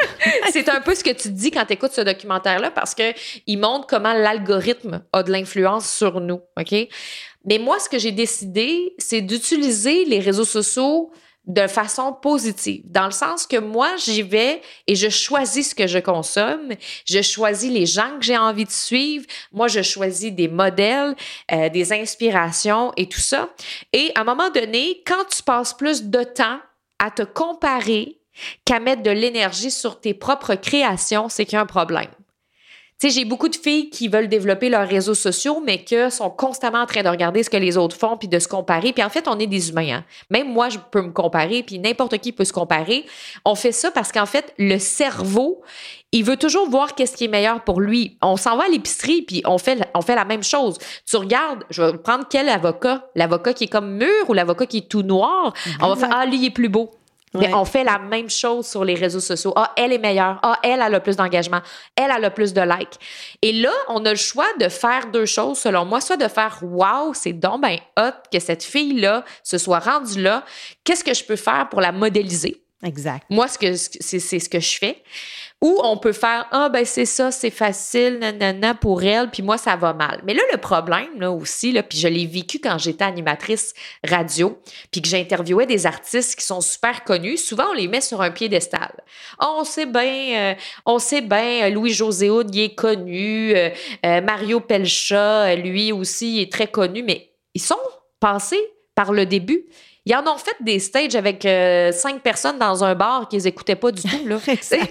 c'est 0.52 0.70
un 0.70 0.82
peu 0.82 0.96
ce 0.96 1.04
que 1.04 1.12
tu 1.12 1.30
dis 1.30 1.52
quand 1.52 1.66
tu 1.66 1.74
écoutes 1.74 1.92
ce 1.92 2.02
documentaire-là 2.02 2.72
parce 2.72 2.96
qu'il 2.96 3.60
montre 3.60 3.88
comment 3.88 4.14
l'algorithme 4.14 5.04
a 5.12 5.24
de 5.24 5.32
l'influence 5.32 5.90
sur 5.90 6.20
nous. 6.22 6.42
OK? 6.60 6.76
Mais 7.46 7.58
moi, 7.60 7.78
ce 7.80 7.90
que 7.90 8.00
j'ai 8.00 8.12
décidé, 8.12 8.94
c'est 8.98 9.22
d'utiliser 9.22 10.06
les 10.06 10.20
réseaux 10.20 10.46
sociaux 10.46 11.12
de 11.46 11.68
façon 11.68 12.14
positive, 12.14 12.84
dans 12.86 13.06
le 13.06 13.12
sens 13.12 13.46
que 13.46 13.58
moi, 13.58 13.90
j'y 13.98 14.22
vais 14.22 14.62
et 14.88 14.96
je 14.96 15.10
choisis 15.10 15.72
ce 15.72 15.76
que 15.76 15.88
je 15.88 16.00
consomme, 16.00 16.74
je 17.06 17.22
choisis 17.22 17.72
les 17.72 17.86
gens 17.86 18.18
que 18.18 18.26
j'ai 18.26 18.38
envie 18.38 18.64
de 18.64 18.72
suivre, 18.72 19.26
moi, 19.52 19.68
je 19.68 19.82
choisis 19.82 20.32
des 20.32 20.48
modèles, 20.48 21.16
euh, 21.52 21.70
des 21.70 21.92
inspirations 21.92 22.94
et 22.96 23.10
tout 23.10 23.20
ça. 23.20 23.50
Et 23.92 24.12
à 24.16 24.22
un 24.22 24.24
moment 24.24 24.50
donné, 24.52 25.04
quand 25.06 25.26
tu 25.36 25.44
passes 25.44 25.74
plus 25.74 26.04
de 26.04 26.24
temps 26.24 26.60
à 27.00 27.12
te 27.12 27.24
comparer 27.24 28.20
qu'à 28.64 28.80
mettre 28.80 29.04
de 29.04 29.12
l'énergie 29.12 29.72
sur 29.72 30.00
tes 30.00 30.14
propres 30.14 30.56
créations, 30.56 31.28
c'est 31.28 31.46
qu'il 31.46 31.56
y 31.56 31.58
a 31.58 31.62
un 31.62 31.66
problème 31.66 32.10
j'ai 33.02 33.26
beaucoup 33.26 33.50
de 33.50 33.56
filles 33.56 33.90
qui 33.90 34.08
veulent 34.08 34.30
développer 34.30 34.70
leurs 34.70 34.88
réseaux 34.88 35.14
sociaux, 35.14 35.62
mais 35.66 35.84
qui 35.84 35.96
sont 36.10 36.30
constamment 36.30 36.80
en 36.80 36.86
train 36.86 37.04
de 37.04 37.10
regarder 37.10 37.44
ce 37.44 37.50
que 37.50 37.58
les 37.58 37.78
autres 37.78 37.96
font, 37.96 38.18
puis 38.18 38.28
de 38.28 38.40
se 38.40 38.48
comparer. 38.48 38.94
Puis 38.94 39.04
en 39.04 39.10
fait, 39.10 39.28
on 39.28 39.38
est 39.40 39.48
des 39.48 39.70
humains. 39.70 39.98
Hein. 39.98 40.04
Même 40.30 40.52
moi, 40.52 40.70
je 40.70 40.78
peux 40.92 41.02
me 41.02 41.12
comparer, 41.12 41.64
puis 41.64 41.80
n'importe 41.80 42.18
qui 42.20 42.32
peut 42.32 42.46
se 42.46 42.54
comparer. 42.54 43.06
On 43.46 43.56
fait 43.56 43.72
ça 43.72 43.92
parce 43.92 44.12
qu'en 44.12 44.26
fait, 44.26 44.54
le 44.58 44.78
cerveau, 44.80 45.62
il 46.12 46.24
veut 46.24 46.38
toujours 46.38 46.70
voir 46.70 46.96
qu'est-ce 46.96 47.18
qui 47.18 47.26
est 47.26 47.30
meilleur 47.30 47.64
pour 47.64 47.82
lui. 47.82 48.18
On 48.22 48.38
s'en 48.38 48.56
va 48.56 48.66
à 48.66 48.70
l'épicerie, 48.70 49.24
puis 49.24 49.42
on 49.46 49.58
fait, 49.58 49.80
on 49.94 50.02
fait 50.02 50.16
la 50.16 50.26
même 50.26 50.44
chose. 50.44 50.78
Tu 51.10 51.18
regardes, 51.18 51.64
je 51.70 51.82
vais 51.82 51.98
prendre 51.98 52.26
quel 52.30 52.50
avocat? 52.50 53.10
L'avocat 53.16 53.54
qui 53.54 53.66
est 53.66 53.68
comme 53.68 53.98
mûr 53.98 54.30
ou 54.30 54.34
l'avocat 54.34 54.66
qui 54.66 54.78
est 54.78 54.90
tout 54.90 55.04
noir? 55.04 55.54
On 55.82 55.90
va 55.90 55.96
faire, 55.96 56.16
ah, 56.16 56.26
lui, 56.26 56.38
il 56.38 56.46
est 56.46 56.52
plus 56.52 56.70
beau. 56.70 56.92
Mais 57.34 57.54
on 57.54 57.66
fait 57.66 57.84
la 57.84 58.00
même 58.00 58.30
chose 58.30 58.68
sur 58.68 58.86
les 58.86 58.94
réseaux 58.94 59.20
sociaux. 59.20 59.54
Ah, 59.56 59.74
elle 59.76 59.92
est 59.92 59.98
meilleure. 59.98 60.40
Ah, 60.44 60.60
elle 60.64 60.82
a 60.82 60.90
le 60.90 61.00
plus 61.00 61.16
d'engagement. 61.16 61.62
Elle 61.96 62.12
a 62.12 62.20
le 62.20 62.30
plus 62.30 62.54
de 62.54 62.62
likes. 62.62 63.00
Et 63.42 63.52
là, 63.54 63.72
on 63.88 64.06
a 64.06 64.12
le 64.12 64.18
choix 64.18 64.48
de 64.60 64.70
faire 64.70 65.08
deux 65.12 65.26
choses, 65.26 65.58
selon 65.58 65.86
moi. 65.86 66.00
Soit 66.00 66.18
de 66.18 66.28
faire 66.28 66.60
Wow, 66.62 67.14
c'est 67.14 67.34
donc 67.34 67.62
ben 67.62 67.78
hot 67.98 68.12
que 68.32 68.40
cette 68.40 68.64
fille-là 68.64 69.24
se 69.42 69.58
soit 69.58 69.80
rendue 69.80 70.22
là. 70.22 70.44
Qu'est-ce 70.84 71.04
que 71.04 71.14
je 71.14 71.24
peux 71.24 71.36
faire 71.36 71.68
pour 71.70 71.82
la 71.82 71.92
modéliser? 71.92 72.64
Exact. 72.84 73.26
Moi, 73.30 73.48
c'est 73.48 73.78
ce 73.78 74.50
que 74.50 74.60
je 74.60 74.78
fais. 74.78 75.02
Ou 75.64 75.80
on 75.82 75.96
peut 75.96 76.12
faire 76.12 76.46
Ah, 76.52 76.68
ben 76.68 76.84
c'est 76.84 77.06
ça, 77.06 77.32
c'est 77.32 77.50
facile, 77.50 78.20
nanana, 78.20 78.76
pour 78.76 79.02
elle, 79.02 79.30
puis 79.32 79.42
moi, 79.42 79.58
ça 79.58 79.78
va 79.78 79.94
mal. 79.94 80.20
Mais 80.26 80.34
là, 80.34 80.42
le 80.52 80.58
problème, 80.58 81.22
là 81.22 81.32
aussi, 81.32 81.72
là, 81.72 81.82
puis 81.82 81.98
je 81.98 82.10
l'ai 82.10 82.26
vécu 82.26 82.60
quand 82.60 82.78
j'étais 82.78 83.06
animatrice 83.06 83.74
radio, 84.06 84.60
puis 84.92 85.02
que 85.02 85.08
j'interviewais 85.08 85.66
des 85.66 85.86
artistes 85.86 86.38
qui 86.38 86.46
sont 86.46 86.60
super 86.60 87.06
connus, 87.06 87.38
souvent, 87.38 87.68
on 87.70 87.74
les 87.76 87.88
met 87.88 88.02
sur 88.02 88.22
un 88.22 88.32
piédestal. 88.32 88.92
Oh, 89.42 89.60
on 89.60 89.64
sait 89.64 89.86
bien, 89.86 90.36
euh, 90.36 90.54
on 90.86 91.00
sait 91.00 91.22
bien, 91.22 91.64
euh, 91.64 91.70
Louis-José 91.70 92.28
il 92.28 92.60
est 92.60 92.76
connu, 92.76 93.56
euh, 93.56 93.70
Mario 94.04 94.60
Pelcha, 94.60 95.56
lui 95.56 95.94
aussi, 95.94 96.36
il 96.36 96.42
est 96.42 96.52
très 96.52 96.68
connu, 96.68 97.04
mais 97.04 97.30
ils 97.54 97.62
sont 97.62 97.76
passés 98.20 98.60
par 98.96 99.14
le 99.14 99.26
début. 99.26 99.64
Ils 100.06 100.14
en 100.14 100.28
ont 100.28 100.38
fait 100.38 100.58
des 100.60 100.80
stages 100.80 101.16
avec 101.16 101.44
cinq 101.94 102.22
personnes 102.22 102.60
dans 102.60 102.84
un 102.84 102.96
bar 102.96 103.30
qu'ils 103.30 103.44
n'écoutaient 103.44 103.78
pas 103.78 103.92
du 103.94 104.02
tout. 104.02 104.28
Là. 104.28 104.40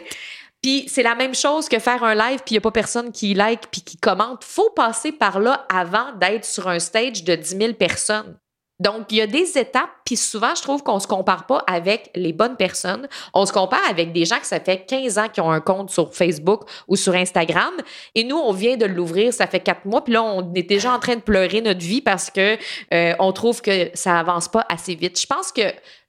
Puis 0.62 0.84
c'est 0.88 1.02
la 1.02 1.14
même 1.16 1.34
chose 1.34 1.68
que 1.68 1.78
faire 1.78 2.04
un 2.04 2.14
live 2.14 2.40
puis 2.44 2.52
il 2.52 2.54
n'y 2.54 2.58
a 2.58 2.60
pas 2.60 2.70
personne 2.70 3.10
qui 3.10 3.34
like 3.34 3.66
puis 3.70 3.82
qui 3.82 3.96
commente. 3.96 4.44
Faut 4.44 4.70
passer 4.70 5.12
par 5.12 5.40
là 5.40 5.66
avant 5.68 6.12
d'être 6.20 6.44
sur 6.44 6.68
un 6.68 6.78
stage 6.78 7.24
de 7.24 7.34
10 7.34 7.56
000 7.58 7.72
personnes. 7.74 8.38
Donc, 8.82 9.12
il 9.12 9.18
y 9.18 9.20
a 9.20 9.28
des 9.28 9.56
étapes, 9.58 9.90
puis 10.04 10.16
souvent, 10.16 10.56
je 10.56 10.62
trouve 10.62 10.82
qu'on 10.82 10.96
ne 10.96 11.00
se 11.00 11.06
compare 11.06 11.46
pas 11.46 11.62
avec 11.68 12.10
les 12.16 12.32
bonnes 12.32 12.56
personnes. 12.56 13.06
On 13.32 13.46
se 13.46 13.52
compare 13.52 13.82
avec 13.88 14.12
des 14.12 14.24
gens 14.24 14.40
que 14.40 14.46
ça 14.46 14.58
fait 14.58 14.84
15 14.84 15.18
ans 15.18 15.28
qui 15.32 15.40
ont 15.40 15.52
un 15.52 15.60
compte 15.60 15.90
sur 15.90 16.12
Facebook 16.12 16.62
ou 16.88 16.96
sur 16.96 17.14
Instagram. 17.14 17.72
Et 18.16 18.24
nous, 18.24 18.36
on 18.36 18.52
vient 18.52 18.76
de 18.76 18.84
l'ouvrir, 18.86 19.32
ça 19.32 19.46
fait 19.46 19.60
quatre 19.60 19.84
mois, 19.84 20.02
puis 20.02 20.14
là, 20.14 20.24
on 20.24 20.52
est 20.54 20.64
déjà 20.64 20.92
en 20.92 20.98
train 20.98 21.14
de 21.14 21.20
pleurer 21.20 21.60
notre 21.60 21.78
vie 21.78 22.00
parce 22.00 22.28
que 22.28 22.58
euh, 22.92 23.14
on 23.20 23.32
trouve 23.32 23.62
que 23.62 23.90
ça 23.94 24.18
avance 24.18 24.48
pas 24.48 24.66
assez 24.68 24.96
vite. 24.96 25.20
Je 25.20 25.26
pense 25.26 25.52
que 25.52 25.62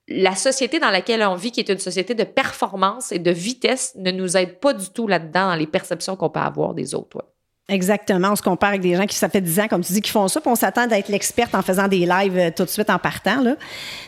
la 0.08 0.36
société 0.36 0.80
dans 0.80 0.92
laquelle 0.92 1.24
on 1.24 1.36
vit, 1.36 1.52
qui 1.52 1.60
est 1.60 1.70
une 1.70 1.80
société 1.80 2.14
de 2.14 2.24
performance 2.24 3.12
et 3.12 3.20
de 3.20 3.32
vitesse, 3.32 3.94
ne 3.96 4.12
nous 4.12 4.36
aide 4.36 4.60
pas 4.60 4.74
du 4.74 4.90
tout 4.90 5.08
là-dedans 5.08 5.50
dans 5.50 5.56
les 5.56 5.68
perceptions 5.68 6.16
qu'on 6.16 6.30
peut 6.30 6.40
avoir 6.40 6.74
des 6.74 6.94
autres. 6.94 7.33
Exactement. 7.70 8.32
On 8.34 8.36
se 8.36 8.42
compare 8.42 8.70
avec 8.70 8.82
des 8.82 8.96
gens 8.96 9.06
qui, 9.06 9.16
ça 9.16 9.30
fait 9.30 9.40
10 9.40 9.62
ans, 9.62 9.68
comme 9.70 9.82
tu 9.82 9.94
dis, 9.94 10.02
qui 10.02 10.12
font 10.12 10.28
ça, 10.28 10.42
puis 10.42 10.50
on 10.50 10.56
s'attend 10.56 10.86
d'être 10.86 11.08
l'experte 11.08 11.56
en 11.56 11.62
faisant 11.62 11.88
des 11.88 12.06
lives 12.06 12.38
euh, 12.38 12.52
tout 12.54 12.66
de 12.66 12.70
suite 12.70 12.90
en 12.90 13.00
partant. 13.00 13.40
Là. 13.42 13.56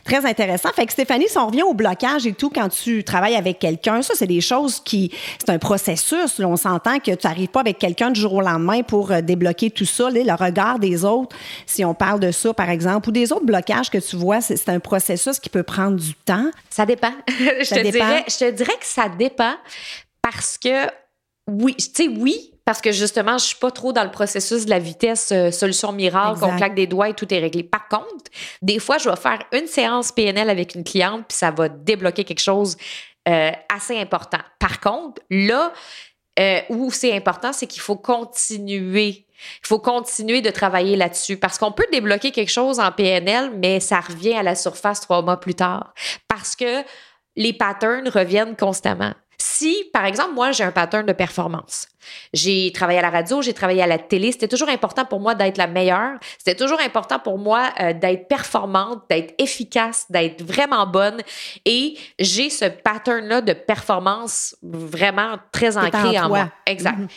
Très 0.04 0.26
intéressant. 0.26 0.70
Fait 0.76 0.86
que 0.86 0.91
Stéphanie, 0.91 1.30
si 1.30 1.38
on 1.38 1.48
revient 1.48 1.63
au 1.63 1.74
blocage 1.74 2.28
et 2.28 2.34
tout, 2.34 2.50
quand 2.50 2.68
tu 2.68 3.06
travailles 3.06 3.36
avec 3.36 3.60
quelqu'un, 3.60 4.02
ça, 4.02 4.13
c'est 4.13 4.28
des 4.28 4.41
choses 4.41 4.82
qui. 4.82 5.10
C'est 5.39 5.52
un 5.52 5.58
processus. 5.58 6.38
on 6.41 6.58
s'entend 6.58 7.00
que 7.00 7.12
tu 7.12 7.28
n'arrives 7.28 7.48
pas 7.48 7.62
avec 7.62 7.80
quelqu'un 7.80 8.12
du 8.12 8.20
jour 8.20 8.34
au 8.34 8.41
lendemain 8.41 8.84
pour 8.84 9.12
euh, 9.12 9.22
débloquer 9.22 9.72
tout 9.72 9.86
ça. 9.86 10.10
le 10.10 10.34
regard 10.34 10.78
des 10.78 11.06
autres, 11.06 11.34
si 11.65 11.86
on 11.86 11.94
parle 11.94 12.20
de 12.20 12.32
ça, 12.32 12.54
par 12.54 12.70
exemple, 12.70 13.08
ou 13.08 13.12
des 13.13 13.32
autres 13.32 13.46
blocages 13.46 13.89
que 13.89 14.00
tu 14.00 14.18
vois, 14.18 14.41
c'est 14.41 14.68
un 14.68 14.82
processus 14.82 15.39
qui 15.39 15.50
peut 15.50 15.63
prendre 15.63 15.96
du 15.96 16.13
temps. 16.13 16.52
Ça 16.70 16.86
dépend. 16.86 17.13
je, 17.30 17.74
te 17.74 17.89
Dirais, 17.89 18.26
je 18.28 18.38
te 18.38 18.52
dirais 18.52 18.76
que 18.78 18.86
ça 18.86 19.08
dépend 19.08 19.54
parce 20.22 20.58
que 20.58 20.88
oui, 21.48 21.76
tu 21.76 21.86
sais, 21.94 22.08
oui, 22.10 22.52
parce 22.65 22.82
que 22.82 22.91
justement, 22.91 23.38
je 23.38 23.45
suis 23.45 23.56
pas 23.58 23.71
trop 23.71 23.93
dans 23.93 24.04
le 24.04 24.12
processus 24.12 24.65
de 24.65 24.71
la 24.71 24.80
vitesse 24.80 25.32
euh, 25.32 25.51
solution 25.51 25.91
miracle, 25.91 26.39
qu'on 26.39 26.58
claque 26.58 26.73
des 26.73 26.88
doigts 26.88 27.10
et 27.10 27.13
tout 27.13 27.32
est 27.32 27.39
réglé. 27.39 27.63
Par 27.63 27.88
contre, 27.88 28.25
des 28.62 28.80
fois, 28.80 28.97
je 28.97 29.08
vais 29.08 29.15
faire 29.15 29.39
une 29.54 29.67
séance 29.67 30.12
PNL 30.12 30.49
avec 30.49 30.73
une 30.73 30.84
cliente, 30.84 31.25
puis 31.28 31.38
ça 31.38 31.51
va 31.51 31.69
débloquer 31.69 32.23
quelque 32.23 32.41
chose 32.41 32.75
euh, 33.28 33.51
assez 33.73 33.97
important. 33.99 34.39
Par 34.60 34.80
contre, 34.80 35.21
là, 35.30 35.71
euh, 36.39 36.60
où 36.69 36.91
c'est 36.91 37.15
important, 37.15 37.54
c'est 37.54 37.67
qu'il 37.67 37.82
faut 37.82 37.95
continuer 37.95 39.25
Il 39.63 39.67
faut 39.67 39.80
continuer 39.80 40.41
de 40.41 40.49
travailler 40.49 40.95
là-dessus 40.95 41.38
parce 41.38 41.58
qu'on 41.58 41.71
peut 41.71 41.86
débloquer 41.91 42.32
quelque 42.32 42.51
chose 42.51 42.80
en 42.80 42.91
PNL, 42.91 43.51
mais 43.56 43.80
ça 43.80 43.99
revient 43.99 44.34
à 44.34 44.43
la 44.43 44.56
surface 44.56 45.01
trois 45.01 45.21
mois 45.21 45.39
plus 45.39 45.56
tard 45.56 45.93
parce 46.28 46.56
que 46.56 46.84
les 47.36 47.54
patterns 47.54 48.08
reviennent 48.10 48.56
constamment. 48.56 49.13
Si, 49.38 49.89
par 49.93 50.06
exemple, 50.06 50.34
moi, 50.34 50.52
j'ai 50.52 50.63
un 50.63 50.71
pattern 50.71 51.06
de 51.06 51.13
performance, 51.13 51.88
j'ai 52.34 52.71
travaillé 52.74 53.00
à 53.00 53.02
la 53.02 53.10
radio, 53.10 53.41
j'ai 53.41 53.54
travaillé 53.54 53.82
à 53.82 53.88
la 53.88 53.98
télé, 53.98 54.32
c'était 54.32 54.48
toujours 54.48 54.69
important 54.69 55.06
pour 55.06 55.19
moi 55.19 55.36
d'être 55.36 55.58
la 55.58 55.67
meilleure, 55.67 56.19
c'était 56.38 56.56
toujours 56.56 56.80
important 56.80 57.19
pour 57.19 57.38
moi 57.38 57.69
euh, 57.80 57.93
d'être 57.93 58.28
performante, 58.28 59.04
d'être 59.10 59.34
efficace, 59.38 60.06
d'être 60.10 60.41
vraiment 60.43 60.86
bonne. 60.88 61.21
Et 61.65 61.98
j'ai 62.19 62.50
ce 62.50 62.65
pattern-là 62.65 63.41
de 63.41 63.54
performance 63.54 64.56
vraiment 64.62 65.38
très 65.52 65.78
ancré 65.78 66.19
en, 66.19 66.30
moi. 66.30 66.52
Exact. 66.65 67.00
Mm-hmm. 67.00 67.10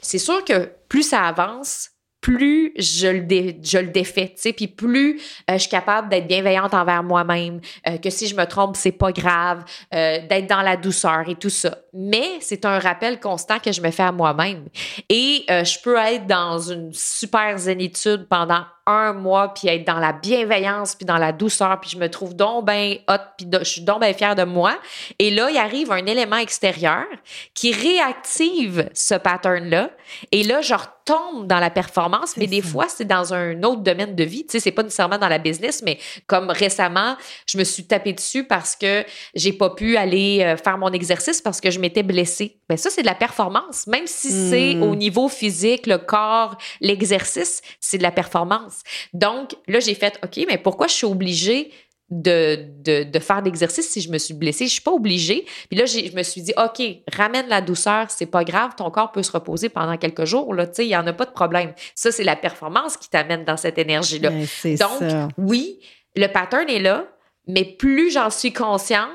C'est 0.00 0.18
sûr 0.18 0.44
que 0.44 0.70
plus 0.88 1.02
ça 1.02 1.22
avance, 1.24 1.90
plus 2.28 2.72
je 2.76 3.08
le, 3.08 3.54
je 3.62 3.78
le 3.78 3.88
défais, 3.88 4.28
tu 4.28 4.34
sais, 4.36 4.52
puis 4.52 4.68
plus 4.68 5.18
euh, 5.48 5.54
je 5.54 5.58
suis 5.58 5.70
capable 5.70 6.10
d'être 6.10 6.26
bienveillante 6.26 6.74
envers 6.74 7.02
moi-même, 7.02 7.60
euh, 7.86 7.96
que 7.96 8.10
si 8.10 8.26
je 8.26 8.36
me 8.36 8.44
trompe, 8.44 8.76
c'est 8.76 8.92
pas 8.92 9.12
grave, 9.12 9.64
euh, 9.94 10.18
d'être 10.28 10.46
dans 10.46 10.60
la 10.60 10.76
douceur 10.76 11.26
et 11.28 11.36
tout 11.36 11.48
ça. 11.48 11.78
Mais 11.92 12.38
c'est 12.40 12.64
un 12.64 12.78
rappel 12.78 13.20
constant 13.20 13.58
que 13.58 13.72
je 13.72 13.80
me 13.80 13.90
fais 13.90 14.02
à 14.02 14.12
moi-même. 14.12 14.66
Et 15.08 15.44
je 15.48 15.82
peux 15.82 15.96
être 15.96 16.26
dans 16.26 16.58
une 16.58 16.92
super 16.92 17.56
zénitude 17.58 18.26
pendant 18.28 18.64
un 18.88 19.12
mois, 19.12 19.52
puis 19.52 19.68
être 19.68 19.86
dans 19.86 19.98
la 19.98 20.12
bienveillance, 20.12 20.94
puis 20.94 21.04
dans 21.04 21.18
la 21.18 21.32
douceur, 21.32 21.78
puis 21.78 21.90
je 21.90 21.98
me 21.98 22.08
trouve 22.08 22.34
donc 22.34 22.66
bien 22.66 22.96
hot, 23.06 23.18
puis 23.36 23.46
je 23.60 23.64
suis 23.64 23.82
donc 23.82 24.00
bien 24.00 24.14
fière 24.14 24.34
de 24.34 24.44
moi. 24.44 24.78
Et 25.18 25.30
là, 25.30 25.50
il 25.50 25.58
arrive 25.58 25.92
un 25.92 26.06
élément 26.06 26.38
extérieur 26.38 27.04
qui 27.52 27.72
réactive 27.72 28.88
ce 28.94 29.14
pattern-là. 29.14 29.90
Et 30.32 30.42
là, 30.42 30.62
je 30.62 30.72
retombe 30.72 31.46
dans 31.46 31.60
la 31.60 31.68
performance, 31.68 32.36
mais 32.38 32.46
des 32.46 32.62
fois, 32.62 32.86
c'est 32.88 33.04
dans 33.04 33.34
un 33.34 33.62
autre 33.62 33.82
domaine 33.82 34.14
de 34.14 34.24
vie. 34.24 34.46
Tu 34.46 34.52
sais, 34.52 34.60
c'est 34.60 34.72
pas 34.72 34.82
nécessairement 34.82 35.18
dans 35.18 35.28
la 35.28 35.38
business, 35.38 35.82
mais 35.84 35.98
comme 36.26 36.48
récemment, 36.48 37.16
je 37.46 37.58
me 37.58 37.64
suis 37.64 37.84
tapé 37.84 38.14
dessus 38.14 38.44
parce 38.44 38.74
que 38.74 39.04
j'ai 39.34 39.52
pas 39.52 39.70
pu 39.70 39.98
aller 39.98 40.42
euh, 40.42 40.56
faire 40.56 40.78
mon 40.78 40.92
exercice 40.92 41.42
parce 41.42 41.60
que 41.60 41.70
je 41.70 41.78
m'étais 41.78 41.87
blessée. 42.02 42.60
Ben 42.68 42.76
ça, 42.76 42.90
c'est 42.90 43.02
de 43.02 43.06
la 43.06 43.14
performance. 43.14 43.86
Même 43.86 44.06
si 44.06 44.30
c'est 44.30 44.74
hmm. 44.74 44.82
au 44.82 44.96
niveau 44.96 45.28
physique, 45.28 45.86
le 45.86 45.98
corps, 45.98 46.56
l'exercice, 46.80 47.62
c'est 47.80 47.98
de 47.98 48.02
la 48.02 48.12
performance. 48.12 48.82
Donc, 49.12 49.56
là, 49.66 49.80
j'ai 49.80 49.94
fait, 49.94 50.18
OK, 50.24 50.44
mais 50.48 50.58
pourquoi 50.58 50.86
je 50.86 50.94
suis 50.94 51.06
obligée 51.06 51.72
de, 52.10 52.58
de, 52.82 53.04
de 53.04 53.18
faire 53.18 53.42
d'exercice 53.42 53.88
si 53.88 54.00
je 54.00 54.10
me 54.10 54.18
suis 54.18 54.34
blessée? 54.34 54.66
Je 54.66 54.72
suis 54.72 54.82
pas 54.82 54.92
obligée. 54.92 55.44
Puis 55.68 55.78
là, 55.78 55.86
je 55.86 56.14
me 56.16 56.22
suis 56.22 56.42
dit, 56.42 56.52
OK, 56.56 56.82
ramène 57.12 57.48
la 57.48 57.60
douceur, 57.60 58.10
c'est 58.10 58.26
pas 58.26 58.44
grave, 58.44 58.72
ton 58.76 58.90
corps 58.90 59.12
peut 59.12 59.22
se 59.22 59.32
reposer 59.32 59.68
pendant 59.68 59.96
quelques 59.96 60.24
jours, 60.24 60.54
là, 60.54 60.66
tu 60.66 60.74
sais, 60.74 60.86
il 60.86 60.90
y 60.90 60.96
en 60.96 61.06
a 61.06 61.12
pas 61.12 61.26
de 61.26 61.32
problème. 61.32 61.72
Ça, 61.94 62.12
c'est 62.12 62.24
la 62.24 62.36
performance 62.36 62.96
qui 62.96 63.10
t'amène 63.10 63.44
dans 63.44 63.56
cette 63.56 63.78
énergie-là. 63.78 64.30
Donc, 64.78 65.30
oui, 65.36 65.80
le 66.16 66.26
pattern 66.28 66.68
est 66.68 66.80
là, 66.80 67.06
mais 67.46 67.64
plus 67.64 68.10
j'en 68.10 68.30
suis 68.30 68.52
consciente, 68.52 69.08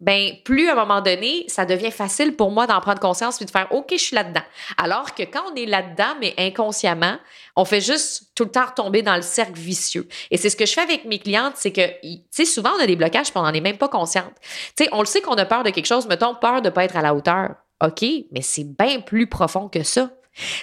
ben 0.00 0.32
plus 0.44 0.68
à 0.68 0.72
un 0.72 0.74
moment 0.74 1.00
donné, 1.00 1.44
ça 1.48 1.64
devient 1.64 1.90
facile 1.90 2.36
pour 2.36 2.50
moi 2.50 2.66
d'en 2.66 2.80
prendre 2.80 3.00
conscience 3.00 3.36
puis 3.36 3.46
de 3.46 3.50
faire 3.50 3.68
OK, 3.70 3.88
je 3.92 3.96
suis 3.96 4.14
là-dedans. 4.14 4.42
Alors 4.76 5.14
que 5.14 5.22
quand 5.22 5.42
on 5.50 5.54
est 5.54 5.64
là-dedans, 5.64 6.16
mais 6.20 6.34
inconsciemment, 6.38 7.16
on 7.56 7.64
fait 7.64 7.80
juste 7.80 8.30
tout 8.34 8.44
le 8.44 8.50
temps 8.50 8.66
retomber 8.66 9.02
dans 9.02 9.16
le 9.16 9.22
cercle 9.22 9.58
vicieux. 9.58 10.06
Et 10.30 10.36
c'est 10.36 10.50
ce 10.50 10.56
que 10.56 10.66
je 10.66 10.74
fais 10.74 10.82
avec 10.82 11.06
mes 11.06 11.18
clientes, 11.18 11.54
c'est 11.56 11.72
que, 11.72 11.86
tu 12.02 12.20
sais, 12.30 12.44
souvent 12.44 12.72
on 12.78 12.82
a 12.82 12.86
des 12.86 12.96
blocages 12.96 13.30
puis 13.30 13.38
on 13.38 13.42
n'en 13.42 13.54
est 13.54 13.60
même 13.60 13.78
pas 13.78 13.88
consciente. 13.88 14.32
Tu 14.76 14.84
sais, 14.84 14.90
on 14.92 15.00
le 15.00 15.06
sait 15.06 15.22
qu'on 15.22 15.34
a 15.34 15.46
peur 15.46 15.62
de 15.62 15.70
quelque 15.70 15.86
chose, 15.86 16.06
mettons 16.06 16.34
peur 16.34 16.60
de 16.60 16.68
ne 16.68 16.74
pas 16.74 16.84
être 16.84 16.96
à 16.96 17.02
la 17.02 17.14
hauteur. 17.14 17.54
OK, 17.82 18.02
mais 18.32 18.42
c'est 18.42 18.64
bien 18.64 19.00
plus 19.00 19.26
profond 19.26 19.68
que 19.68 19.82
ça. 19.82 20.10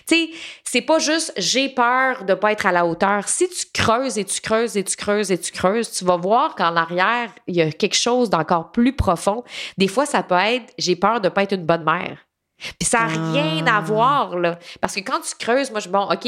Tu 0.08 0.16
sais, 0.16 0.30
c'est 0.64 0.82
pas 0.82 1.00
juste 1.00 1.34
j'ai 1.38 1.70
peur 1.70 2.26
de 2.26 2.34
pas 2.34 2.52
être 2.52 2.66
à 2.66 2.72
la 2.72 2.86
hauteur. 2.86 3.28
Si 3.28 3.48
tu 3.50 3.66
creuses 3.74 4.18
et 4.18 4.26
tu 4.26 4.40
creuses 4.42 4.78
et 4.78 4.84
tu 4.84 4.96
creuses 4.96 5.32
et 5.32 5.38
tu 5.38 5.52
creuses, 5.52 5.92
tu 5.92 6.06
vas 6.06 6.18
voir 6.18 6.56
qu'en 6.56 6.76
arrière, 6.76 7.30
il 7.48 7.56
y 7.56 7.62
a 7.62 7.72
quelque 7.72 7.96
chose 7.96 8.30
d'encore 8.30 8.72
plus 8.72 8.96
profond. 8.96 9.44
Des 9.78 9.88
fois, 9.88 10.06
ça 10.06 10.24
peut 10.24 10.36
être 10.36 10.74
j'ai 10.78 10.96
peur 10.96 11.22
de 11.22 11.30
pas 11.30 11.44
être 11.44 11.54
une 11.54 11.66
bonne 11.66 11.84
mère. 11.84 12.18
Puis 12.80 12.88
ça 12.88 13.00
n'a 13.00 13.08
rien 13.08 13.66
à 13.68 13.78
ah. 13.78 13.82
voir, 13.82 14.38
là. 14.38 14.58
Parce 14.82 14.96
que 14.96 15.02
quand 15.02 15.20
tu 15.20 15.36
creuses, 15.38 15.72
moi, 15.72 15.80
je 15.80 15.90
bon, 15.90 16.08
OK, 16.10 16.28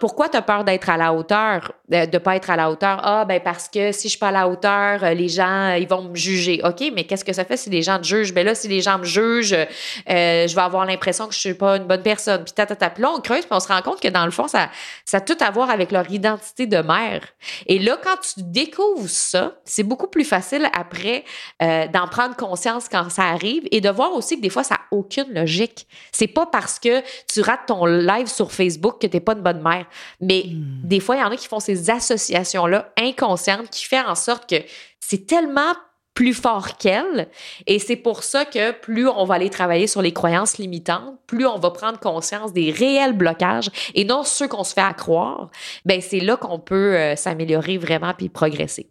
pourquoi 0.00 0.28
tu 0.28 0.36
as 0.36 0.42
peur 0.42 0.64
d'être 0.64 0.88
à 0.88 0.96
la 0.96 1.12
hauteur, 1.12 1.72
de 1.88 2.10
ne 2.10 2.18
pas 2.18 2.36
être 2.36 2.50
à 2.50 2.56
la 2.56 2.70
hauteur? 2.70 3.00
Ah, 3.02 3.24
ben 3.24 3.40
parce 3.40 3.68
que 3.68 3.92
si 3.92 4.08
je 4.08 4.10
suis 4.10 4.18
pas 4.18 4.28
à 4.28 4.32
la 4.32 4.48
hauteur, 4.48 5.04
euh, 5.04 5.14
les 5.14 5.28
gens, 5.28 5.74
ils 5.74 5.88
vont 5.88 6.02
me 6.02 6.14
juger. 6.14 6.60
OK, 6.64 6.82
mais 6.94 7.04
qu'est-ce 7.04 7.24
que 7.24 7.32
ça 7.32 7.44
fait 7.44 7.56
si 7.56 7.70
les 7.70 7.82
gens 7.82 7.98
te 7.98 8.04
jugent? 8.04 8.32
Ben 8.32 8.44
là, 8.44 8.54
si 8.54 8.68
les 8.68 8.80
gens 8.80 8.98
me 8.98 9.04
jugent, 9.04 9.52
euh, 9.52 10.46
je 10.46 10.54
vais 10.54 10.62
avoir 10.62 10.84
l'impression 10.84 11.26
que 11.28 11.34
je 11.34 11.38
suis 11.38 11.54
pas 11.54 11.76
une 11.76 11.84
bonne 11.84 12.02
personne. 12.02 12.44
Puis, 12.44 12.54
Puis 12.54 13.02
là, 13.02 13.10
on 13.14 13.20
creuse, 13.20 13.40
puis 13.40 13.48
on 13.50 13.60
se 13.60 13.68
rend 13.68 13.82
compte 13.82 14.00
que 14.00 14.08
dans 14.08 14.24
le 14.24 14.30
fond, 14.30 14.48
ça, 14.48 14.70
ça 15.04 15.18
a 15.18 15.20
tout 15.20 15.36
à 15.40 15.50
voir 15.50 15.70
avec 15.70 15.92
leur 15.92 16.10
identité 16.10 16.66
de 16.66 16.78
mère. 16.78 17.22
Et 17.66 17.78
là, 17.78 17.98
quand 18.02 18.16
tu 18.16 18.42
découvres 18.42 19.08
ça, 19.08 19.54
c'est 19.64 19.82
beaucoup 19.82 20.08
plus 20.08 20.24
facile 20.24 20.68
après 20.72 21.24
euh, 21.62 21.86
d'en 21.88 22.08
prendre 22.08 22.36
conscience 22.36 22.88
quand 22.88 23.10
ça 23.10 23.24
arrive 23.24 23.62
et 23.70 23.80
de 23.80 23.88
voir 23.88 24.12
aussi 24.12 24.36
que 24.36 24.42
des 24.42 24.50
fois, 24.50 24.64
ça 24.64 24.74
n'a 24.74 24.80
aucune 24.90 25.41
logique. 25.42 25.86
C'est 26.12 26.26
pas 26.26 26.46
parce 26.46 26.78
que 26.78 27.02
tu 27.32 27.40
rates 27.40 27.66
ton 27.66 27.84
live 27.86 28.26
sur 28.26 28.52
Facebook 28.52 29.00
que 29.00 29.06
tu 29.06 29.16
n'es 29.16 29.20
pas 29.20 29.32
une 29.34 29.42
bonne 29.42 29.62
mère. 29.62 29.86
Mais 30.20 30.44
hmm. 30.46 30.80
des 30.84 31.00
fois, 31.00 31.16
il 31.16 31.20
y 31.20 31.22
en 31.22 31.30
a 31.30 31.36
qui 31.36 31.48
font 31.48 31.60
ces 31.60 31.90
associations-là 31.90 32.92
inconscientes 32.98 33.68
qui 33.70 33.84
font 33.84 34.06
en 34.06 34.14
sorte 34.14 34.48
que 34.48 34.56
c'est 35.00 35.26
tellement 35.26 35.74
plus 36.14 36.34
fort 36.34 36.76
qu'elle. 36.76 37.28
Et 37.66 37.78
c'est 37.78 37.96
pour 37.96 38.22
ça 38.22 38.44
que 38.44 38.72
plus 38.72 39.08
on 39.08 39.24
va 39.24 39.36
aller 39.36 39.50
travailler 39.50 39.86
sur 39.86 40.02
les 40.02 40.12
croyances 40.12 40.58
limitantes, 40.58 41.14
plus 41.26 41.46
on 41.46 41.58
va 41.58 41.70
prendre 41.70 41.98
conscience 41.98 42.52
des 42.52 42.70
réels 42.70 43.16
blocages 43.16 43.70
et 43.94 44.04
non 44.04 44.22
ceux 44.24 44.48
qu'on 44.48 44.64
se 44.64 44.74
fait 44.74 44.82
à 44.82 44.92
croire, 44.92 45.50
ben 45.84 46.00
c'est 46.00 46.20
là 46.20 46.36
qu'on 46.36 46.58
peut 46.58 46.96
euh, 46.96 47.16
s'améliorer 47.16 47.78
vraiment 47.78 48.12
puis 48.14 48.28
progresser. 48.28 48.90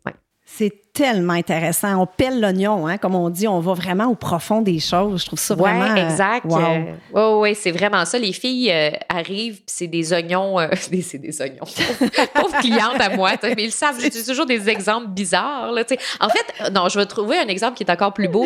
C'est 0.58 0.92
tellement 0.94 1.34
intéressant. 1.34 2.02
On 2.02 2.06
pèle 2.06 2.42
l'oignon, 2.42 2.86
hein, 2.86 2.98
comme 2.98 3.16
on 3.16 3.30
dit. 3.30 3.48
On 3.48 3.62
va 3.62 3.74
vraiment 3.74 4.08
au 4.08 4.16
profond 4.16 4.62
des 4.62 4.80
choses. 4.80 5.22
Je 5.22 5.26
trouve 5.28 5.40
ça 5.40 5.56
vraiment. 5.56 5.94
Oui, 5.94 6.00
exact. 6.00 6.46
Oui, 6.50 6.62
euh, 7.16 7.38
ouais, 7.38 7.54
c'est 7.54 7.72
vraiment 7.72 8.04
ça. 8.04 8.20
Les 8.20 8.34
filles 8.34 8.70
euh, 8.70 8.92
arrivent, 9.08 9.62
c'est 9.66 9.88
des 9.88 10.12
oignons. 10.12 10.60
Euh, 10.60 10.68
c'est 11.02 11.20
des 11.20 11.42
oignons. 11.42 11.64
Pauvre 12.34 12.60
cliente 12.60 13.00
à 13.00 13.16
moi. 13.16 13.32
Mais 13.44 13.64
ils 13.64 13.72
savent, 13.72 14.00
j'utilise 14.02 14.28
toujours 14.28 14.46
des 14.46 14.68
exemples 14.68 15.08
bizarres. 15.08 15.72
Là, 15.72 15.84
en 16.20 16.30
fait, 16.30 16.70
non, 16.72 16.90
je 16.90 17.00
vais 17.00 17.06
trouver 17.06 17.38
un 17.38 17.48
exemple 17.48 17.78
qui 17.78 17.84
est 17.84 17.92
encore 17.92 18.14
plus 18.14 18.28
beau 18.28 18.46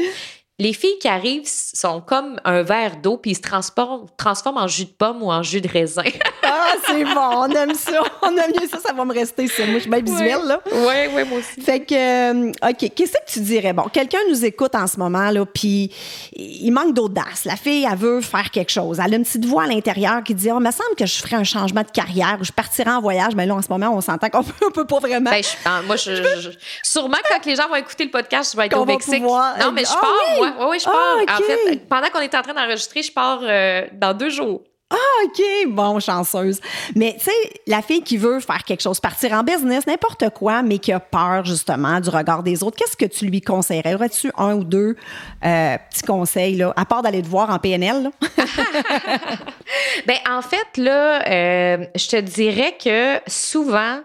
les 0.58 0.72
filles 0.72 0.98
qui 1.02 1.10
arrivent 1.10 1.44
sont 1.46 2.00
comme 2.00 2.39
un 2.46 2.62
verre 2.62 2.96
d'eau 2.98 3.18
puis 3.18 3.32
ils 3.32 3.36
se 3.36 3.41
transforment, 3.41 4.06
transforment 4.15 4.60
en 4.60 4.68
jus 4.68 4.86
de 4.86 4.91
pomme 4.91 5.22
ou 5.22 5.30
en 5.30 5.44
jus 5.44 5.60
de 5.60 5.68
raisin. 5.68 6.04
ah, 6.44 6.74
c'est 6.88 7.04
bon, 7.04 7.30
on 7.39 7.50
aime 7.50 7.76
ça. 7.76 8.02
On 8.22 8.30
aime 8.38 8.52
mieux 8.58 8.68
ça, 8.70 8.80
ça 8.80 8.94
va 8.94 9.04
me 9.04 9.13
rester. 9.13 9.44
Moi, 9.44 9.76
je 9.76 9.80
suis 9.80 9.89
bien 9.89 10.00
visuelle, 10.00 10.46
là. 10.46 10.62
Oui, 10.72 10.94
oui, 11.13 11.24
moi 11.26 11.39
aussi. 11.39 11.60
Fait 11.60 11.82
que, 11.82 11.94
euh, 11.94 12.52
OK, 12.70 12.89
qu'est-ce 12.96 13.12
que 13.12 13.32
tu 13.34 13.41
dirais? 13.41 13.74
Bon, 13.74 13.84
quelqu'un 13.91 14.20
nous 14.30 14.46
écoute 14.46 14.76
en 14.76 14.88
ce 14.88 14.98
moment, 14.98 15.30
là, 15.30 15.46
puis 15.46 15.91
il 16.34 16.72
manque 16.72 16.94
d'audace. 16.94 17.44
La 17.44 17.58
fille, 17.58 17.86
elle 17.89 17.98
veut 17.98 18.22
faire 18.22 18.50
quelque 18.50 18.72
chose. 18.72 19.00
Elle 19.04 19.13
a 19.13 19.18
une 19.18 19.24
petite 19.24 19.46
voix 19.46 19.63
à 19.63 19.68
l'intérieur 19.68 20.24
qui 20.24 20.34
dit, 20.34 20.50
oh, 20.52 20.58
il 20.60 20.65
me 20.65 20.72
semble 20.72 20.96
que 20.98 21.06
je 21.06 21.18
ferais 21.18 21.36
un 21.36 21.44
changement 21.44 21.82
de 21.82 21.91
carrière 21.91 22.38
ou 22.39 22.46
je 22.46 22.54
partirais 22.54 22.91
en 22.91 23.02
voyage. 23.02 23.36
Mais 23.36 23.46
là, 23.46 23.56
en 23.56 23.62
ce 23.62 23.68
moment, 23.70 23.94
on 23.94 24.00
s'entend 24.00 24.30
qu'on 24.30 24.44
peut, 24.44 24.72
peut 24.74 24.88
pas 24.88 25.00
vraiment. 25.00 25.32
Ben, 25.32 25.44
moi, 25.86 25.98
je, 25.98 26.50
sûrement, 26.82 27.18
quand 27.30 27.46
les 27.46 27.58
gens 27.58 27.68
vont 27.68 27.76
écouter 27.76 28.06
le 28.06 28.12
podcast, 28.12 28.54
je 28.54 28.58
vais 28.58 28.68
être 28.68 28.80
au 28.80 28.86
Mexique. 28.86 29.22
non, 29.22 29.72
mais 29.74 29.84
je 29.84 29.91
ah 29.91 30.00
pars. 30.00 30.44
Oui, 30.60 30.65
oui, 30.69 30.79
je 30.79 30.86
pars. 30.86 31.17
Ah, 31.27 31.38
en 31.38 31.41
fait, 31.41 31.88
pendant 31.88 32.10
qu'on 32.10 32.19
est 32.19 32.36
en 32.36 32.41
train 32.41 32.53
d'enregistrer, 32.53 33.03
je 33.03 33.12
pars 33.12 33.39
euh, 33.43 33.86
dans 33.93 34.13
deux 34.13 34.29
jours. 34.29 34.62
Ah, 34.91 35.25
OK, 35.25 35.41
bon, 35.69 35.99
chanceuse. 35.99 36.62
Mais 36.95 37.15
tu 37.17 37.25
sais, 37.25 37.53
la 37.65 37.81
fille 37.81 38.03
qui 38.03 38.17
veut 38.17 38.39
faire 38.39 38.63
quelque 38.63 38.81
chose, 38.81 38.99
partir 38.99 39.34
en 39.34 39.41
business, 39.41 39.88
n'importe 39.88 40.29
quoi, 40.29 40.62
mais 40.62 40.77
qui 40.77 40.91
a 40.91 40.99
peur 40.99 41.43
justement 41.43 41.99
du 41.99 42.10
regard 42.10 42.43
des 42.43 42.62
autres, 42.62 42.77
qu'est-ce 42.77 42.95
que 42.95 43.05
tu 43.05 43.25
lui 43.25 43.41
conseillerais? 43.41 43.95
Aurais-tu 43.95 44.31
un 44.38 44.53
ou 44.53 44.63
deux 44.63 44.95
euh, 45.43 45.77
petits 45.89 46.03
conseils, 46.03 46.55
là, 46.55 46.71
à 46.75 46.86
part 46.86 47.01
d'aller 47.01 47.23
te 47.23 47.27
voir 47.27 47.49
en 47.49 47.58
PNL? 47.58 48.12
ben, 50.05 50.17
en 50.29 50.43
fait, 50.43 50.77
là, 50.77 51.27
euh, 51.27 51.86
je 51.95 52.08
te 52.08 52.17
dirais 52.17 52.77
que 52.77 53.19
souvent, 53.27 54.01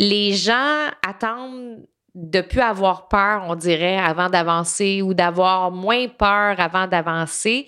les 0.00 0.32
gens 0.32 0.88
attendent 1.06 1.78
de 2.14 2.40
plus 2.40 2.60
avoir 2.60 3.08
peur, 3.08 3.44
on 3.48 3.56
dirait, 3.56 3.98
avant 3.98 4.30
d'avancer 4.30 5.02
ou 5.02 5.14
d'avoir 5.14 5.72
moins 5.72 6.06
peur 6.06 6.60
avant 6.60 6.86
d'avancer. 6.86 7.66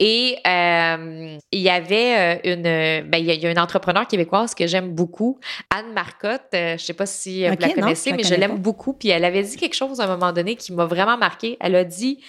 Et 0.00 0.36
euh, 0.44 1.38
il 1.52 1.60
y 1.60 1.70
avait 1.70 2.40
euh, 2.44 2.52
une, 2.54 3.08
ben, 3.08 3.18
il 3.18 3.26
y 3.26 3.46
a 3.46 3.50
une 3.50 3.58
entrepreneur 3.58 4.04
québécoise 4.08 4.52
que 4.52 4.66
j'aime 4.66 4.90
beaucoup, 4.90 5.38
Anne 5.70 5.92
Marcotte. 5.92 6.42
Euh, 6.54 6.70
je 6.70 6.72
ne 6.72 6.78
sais 6.78 6.92
pas 6.92 7.06
si 7.06 7.48
vous 7.48 7.54
la 7.56 7.68
connaissez, 7.68 8.12
mais 8.12 8.24
je 8.24 8.34
l'aime 8.34 8.58
beaucoup. 8.58 8.94
Puis 8.94 9.10
elle 9.10 9.24
avait 9.24 9.44
dit 9.44 9.56
quelque 9.56 9.76
chose 9.76 10.00
à 10.00 10.04
un 10.04 10.08
moment 10.08 10.32
donné 10.32 10.56
qui 10.56 10.72
m'a 10.72 10.86
vraiment 10.86 11.16
marqué. 11.16 11.56
Elle 11.60 11.76
a 11.76 11.84
dit 11.84 12.20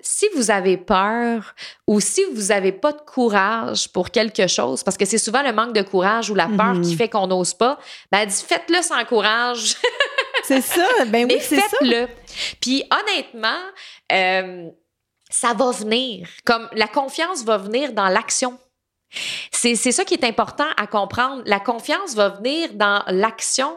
si 0.00 0.26
vous 0.34 0.50
avez 0.50 0.76
peur 0.76 1.54
ou 1.86 2.00
si 2.00 2.22
vous 2.34 2.46
n'avez 2.48 2.72
pas 2.72 2.92
de 2.92 3.00
courage 3.00 3.88
pour 3.92 4.10
quelque 4.10 4.48
chose, 4.48 4.82
parce 4.82 4.96
que 4.96 5.04
c'est 5.04 5.18
souvent 5.18 5.42
le 5.42 5.52
manque 5.52 5.72
de 5.72 5.82
courage 5.82 6.30
ou 6.30 6.34
la 6.34 6.48
peur 6.48 6.72
qui 6.80 6.92
mhm. 6.92 6.96
fait 6.96 7.08
qu'on 7.08 7.28
n'ose 7.28 7.54
pas, 7.54 7.78
ben 8.10 8.20
elle 8.22 8.28
dit 8.28 8.44
faites-le 8.44 8.82
sans 8.82 9.04
courage. 9.04 9.76
c'est 10.44 10.60
ça, 10.60 10.86
ben 11.06 11.26
oui, 11.30 11.38
c'est 11.40 11.56
ça. 11.56 11.76
le 11.80 12.06
Puis 12.60 12.84
honnêtement, 12.90 13.60
euh, 14.12 14.68
ça 15.30 15.54
va 15.54 15.70
venir. 15.70 16.28
Comme 16.44 16.68
la 16.72 16.86
confiance 16.86 17.44
va 17.44 17.58
venir 17.58 17.92
dans 17.92 18.08
l'action. 18.08 18.58
C'est 19.50 19.76
ça 19.76 20.04
qui 20.04 20.14
est 20.14 20.24
important 20.24 20.66
à 20.78 20.86
comprendre. 20.86 21.42
La 21.44 21.60
confiance 21.60 22.14
va 22.14 22.30
venir 22.30 22.72
dans 22.74 23.02
l'action. 23.08 23.76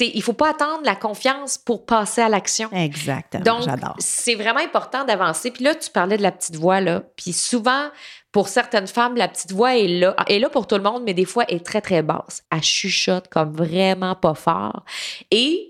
Il 0.00 0.22
faut 0.22 0.34
pas 0.34 0.50
attendre 0.50 0.82
la 0.84 0.94
confiance 0.94 1.56
pour 1.56 1.86
passer 1.86 2.20
à 2.20 2.28
l'action. 2.28 2.68
Exactement. 2.72 3.42
Donc, 3.42 3.68
c'est 3.98 4.34
vraiment 4.34 4.60
important 4.60 5.04
d'avancer. 5.04 5.50
Puis 5.50 5.64
là, 5.64 5.74
tu 5.74 5.90
parlais 5.90 6.18
de 6.18 6.22
la 6.22 6.30
petite 6.30 6.56
voix, 6.56 6.80
là. 6.80 7.02
Puis 7.16 7.32
souvent, 7.32 7.88
pour 8.32 8.48
certaines 8.48 8.86
femmes, 8.86 9.16
la 9.16 9.28
petite 9.28 9.52
voix 9.52 9.76
est 9.76 9.88
là, 9.88 10.14
est 10.26 10.38
là 10.38 10.50
pour 10.50 10.66
tout 10.66 10.76
le 10.76 10.82
monde, 10.82 11.02
mais 11.04 11.14
des 11.14 11.24
fois, 11.24 11.44
elle 11.48 11.56
est 11.56 11.66
très, 11.66 11.80
très 11.80 12.02
basse. 12.02 12.44
Elle 12.50 12.62
chuchote 12.62 13.28
comme 13.28 13.52
vraiment 13.54 14.14
pas 14.14 14.34
fort. 14.34 14.84
Et 15.30 15.69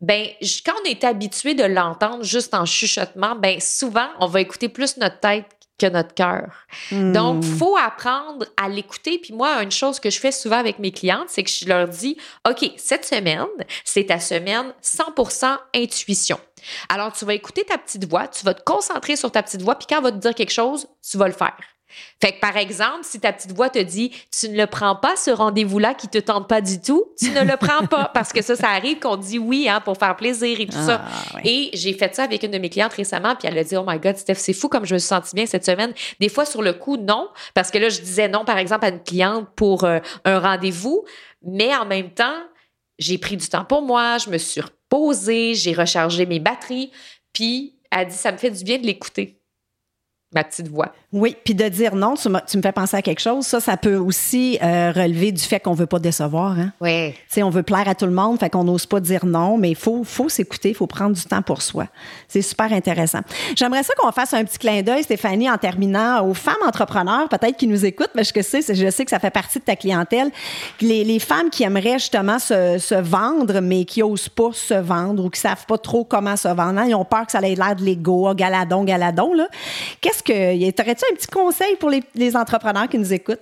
ben 0.00 0.28
quand 0.64 0.74
on 0.82 0.88
est 0.88 1.04
habitué 1.04 1.54
de 1.54 1.64
l'entendre 1.64 2.24
juste 2.24 2.54
en 2.54 2.64
chuchotement, 2.64 3.34
ben 3.34 3.60
souvent 3.60 4.08
on 4.18 4.26
va 4.26 4.40
écouter 4.40 4.68
plus 4.68 4.96
notre 4.96 5.20
tête 5.20 5.46
que 5.80 5.86
notre 5.86 6.14
cœur. 6.14 6.66
Hmm. 6.90 7.12
Donc, 7.12 7.42
faut 7.42 7.76
apprendre 7.76 8.44
à 8.56 8.68
l'écouter. 8.68 9.18
Puis 9.18 9.32
moi, 9.32 9.62
une 9.62 9.70
chose 9.70 9.98
que 9.98 10.10
je 10.10 10.20
fais 10.20 10.30
souvent 10.30 10.58
avec 10.58 10.78
mes 10.78 10.92
clientes, 10.92 11.28
c'est 11.28 11.42
que 11.42 11.50
je 11.50 11.66
leur 11.66 11.88
dis, 11.88 12.16
OK, 12.48 12.70
cette 12.76 13.06
semaine, 13.06 13.46
c'est 13.84 14.06
ta 14.06 14.20
semaine 14.20 14.74
100% 14.82 15.56
intuition. 15.74 16.38
Alors, 16.90 17.12
tu 17.12 17.24
vas 17.24 17.32
écouter 17.32 17.64
ta 17.64 17.78
petite 17.78 18.06
voix, 18.08 18.28
tu 18.28 18.44
vas 18.44 18.52
te 18.52 18.62
concentrer 18.62 19.16
sur 19.16 19.32
ta 19.32 19.42
petite 19.42 19.62
voix, 19.62 19.74
puis 19.76 19.86
quand 19.88 19.96
elle 19.96 20.04
va 20.04 20.12
te 20.12 20.18
dire 20.18 20.34
quelque 20.34 20.52
chose, 20.52 20.86
tu 21.08 21.16
vas 21.16 21.26
le 21.26 21.32
faire. 21.32 21.56
Fait 22.20 22.32
que 22.32 22.40
par 22.40 22.56
exemple, 22.56 23.00
si 23.02 23.20
ta 23.20 23.32
petite 23.32 23.52
voix 23.52 23.70
te 23.70 23.78
dit 23.78 24.12
tu 24.30 24.48
ne 24.48 24.56
le 24.56 24.66
prends 24.66 24.96
pas 24.96 25.16
ce 25.16 25.30
rendez-vous-là 25.30 25.94
qui 25.94 26.08
te 26.08 26.18
tente 26.18 26.48
pas 26.48 26.60
du 26.60 26.80
tout, 26.80 27.06
tu 27.18 27.30
ne 27.30 27.42
le 27.42 27.56
prends 27.56 27.86
pas 27.86 28.10
parce 28.14 28.32
que 28.32 28.42
ça, 28.42 28.56
ça 28.56 28.68
arrive 28.68 28.98
qu'on 28.98 29.16
dit 29.16 29.38
oui 29.38 29.68
hein, 29.68 29.80
pour 29.80 29.96
faire 29.96 30.16
plaisir 30.16 30.60
et 30.60 30.66
tout 30.66 30.72
ça. 30.72 31.04
Ah, 31.04 31.36
ouais. 31.36 31.42
Et 31.44 31.70
j'ai 31.74 31.92
fait 31.92 32.14
ça 32.14 32.24
avec 32.24 32.42
une 32.42 32.50
de 32.50 32.58
mes 32.58 32.70
clientes 32.70 32.92
récemment, 32.92 33.34
puis 33.36 33.48
elle 33.48 33.58
a 33.58 33.64
dit 33.64 33.76
oh 33.76 33.84
my 33.86 33.98
god, 33.98 34.16
Steph, 34.16 34.34
c'est 34.34 34.52
fou 34.52 34.68
comme 34.68 34.84
je 34.84 34.94
me 34.94 34.98
suis 34.98 35.08
sentie 35.08 35.34
bien 35.34 35.46
cette 35.46 35.64
semaine. 35.64 35.92
Des 36.20 36.28
fois 36.28 36.44
sur 36.44 36.62
le 36.62 36.72
coup 36.72 36.96
non, 36.96 37.28
parce 37.54 37.70
que 37.70 37.78
là 37.78 37.88
je 37.88 38.00
disais 38.00 38.28
non 38.28 38.44
par 38.44 38.58
exemple 38.58 38.84
à 38.84 38.88
une 38.90 39.02
cliente 39.02 39.48
pour 39.56 39.84
euh, 39.84 39.98
un 40.24 40.38
rendez-vous, 40.38 41.04
mais 41.42 41.74
en 41.74 41.86
même 41.86 42.10
temps 42.10 42.36
j'ai 42.98 43.18
pris 43.18 43.36
du 43.36 43.48
temps 43.48 43.64
pour 43.64 43.82
moi, 43.82 44.18
je 44.18 44.30
me 44.30 44.38
suis 44.38 44.60
reposée, 44.60 45.54
j'ai 45.54 45.72
rechargé 45.72 46.26
mes 46.26 46.38
batteries, 46.38 46.92
puis 47.32 47.76
elle 47.90 48.08
dit 48.08 48.14
ça 48.14 48.30
me 48.30 48.36
fait 48.36 48.50
du 48.50 48.62
bien 48.62 48.78
de 48.78 48.86
l'écouter 48.86 49.39
ma 50.32 50.44
petite 50.44 50.68
voix. 50.68 50.92
Oui, 51.12 51.36
puis 51.44 51.56
de 51.56 51.68
dire 51.68 51.96
non, 51.96 52.14
tu, 52.14 52.28
tu, 52.46 52.56
me 52.56 52.62
fais 52.62 52.70
penser 52.70 52.96
à 52.96 53.02
quelque 53.02 53.20
chose. 53.20 53.44
Ça, 53.44 53.58
ça 53.58 53.76
peut 53.76 53.96
aussi 53.96 54.58
euh, 54.62 54.92
relever 54.94 55.32
du 55.32 55.42
fait 55.42 55.58
qu'on 55.58 55.74
veut 55.74 55.86
pas 55.86 55.98
décevoir. 55.98 56.52
Hein? 56.52 56.72
Oui. 56.80 57.12
Tu 57.12 57.18
sais, 57.28 57.42
on 57.42 57.50
veut 57.50 57.64
plaire 57.64 57.88
à 57.88 57.96
tout 57.96 58.06
le 58.06 58.12
monde, 58.12 58.38
fait 58.38 58.48
qu'on 58.48 58.62
n'ose 58.62 58.86
pas 58.86 59.00
dire 59.00 59.26
non, 59.26 59.58
mais 59.58 59.70
il 59.70 59.76
faut, 59.76 60.04
faut 60.04 60.28
s'écouter, 60.28 60.68
il 60.68 60.74
faut 60.76 60.86
prendre 60.86 61.16
du 61.16 61.24
temps 61.24 61.42
pour 61.42 61.62
soi. 61.62 61.86
C'est 62.28 62.42
super 62.42 62.72
intéressant. 62.72 63.20
J'aimerais 63.56 63.82
ça 63.82 63.92
qu'on 63.98 64.12
fasse 64.12 64.32
un 64.34 64.44
petit 64.44 64.58
clin 64.58 64.82
d'œil, 64.82 65.02
Stéphanie, 65.02 65.50
en 65.50 65.58
terminant 65.58 66.24
aux 66.24 66.34
femmes 66.34 66.54
entrepreneurs, 66.64 67.28
peut-être 67.28 67.56
qui 67.56 67.66
nous 67.66 67.84
écoutent, 67.84 68.12
parce 68.14 68.30
que 68.30 68.40
je 68.40 68.46
sais, 68.46 68.74
je 68.74 68.90
sais 68.90 69.04
que 69.04 69.10
ça 69.10 69.18
fait 69.18 69.30
partie 69.30 69.58
de 69.58 69.64
ta 69.64 69.74
clientèle. 69.74 70.30
Les, 70.80 71.02
les 71.02 71.18
femmes 71.18 71.50
qui 71.50 71.64
aimeraient 71.64 71.98
justement 71.98 72.38
se, 72.38 72.78
se, 72.78 72.94
vendre, 72.94 73.60
mais 73.60 73.84
qui 73.84 74.04
osent 74.04 74.28
pas 74.28 74.50
se 74.52 74.74
vendre 74.74 75.24
ou 75.24 75.30
qui 75.30 75.40
savent 75.40 75.66
pas 75.66 75.78
trop 75.78 76.04
comment 76.04 76.36
se 76.36 76.46
vendre. 76.46 76.78
Hein? 76.78 76.86
Ils 76.86 76.94
ont 76.94 77.04
peur 77.04 77.26
que 77.26 77.32
ça 77.32 77.40
ait 77.40 77.56
l'air 77.56 77.74
de 77.74 77.82
l'ego, 77.82 78.28
oh, 78.28 78.34
galadon, 78.34 78.84
galadon. 78.84 79.34
Là. 79.34 79.48
Qu'est-ce 80.00 80.19
que. 80.22 80.70
T'aurais-tu 80.70 81.04
un 81.10 81.14
petit 81.14 81.26
conseil 81.26 81.76
pour 81.76 81.90
les, 81.90 82.02
les 82.14 82.36
entrepreneurs 82.36 82.88
qui 82.88 82.98
nous 82.98 83.12
écoutent? 83.12 83.40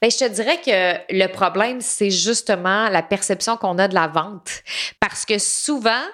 Bien, 0.00 0.10
je 0.10 0.18
te 0.18 0.28
dirais 0.28 0.60
que 0.64 1.12
le 1.12 1.26
problème, 1.26 1.80
c'est 1.80 2.10
justement 2.10 2.88
la 2.88 3.02
perception 3.02 3.56
qu'on 3.56 3.78
a 3.78 3.88
de 3.88 3.94
la 3.94 4.06
vente. 4.06 4.62
Parce 5.00 5.24
que 5.24 5.38
souvent, 5.38 6.04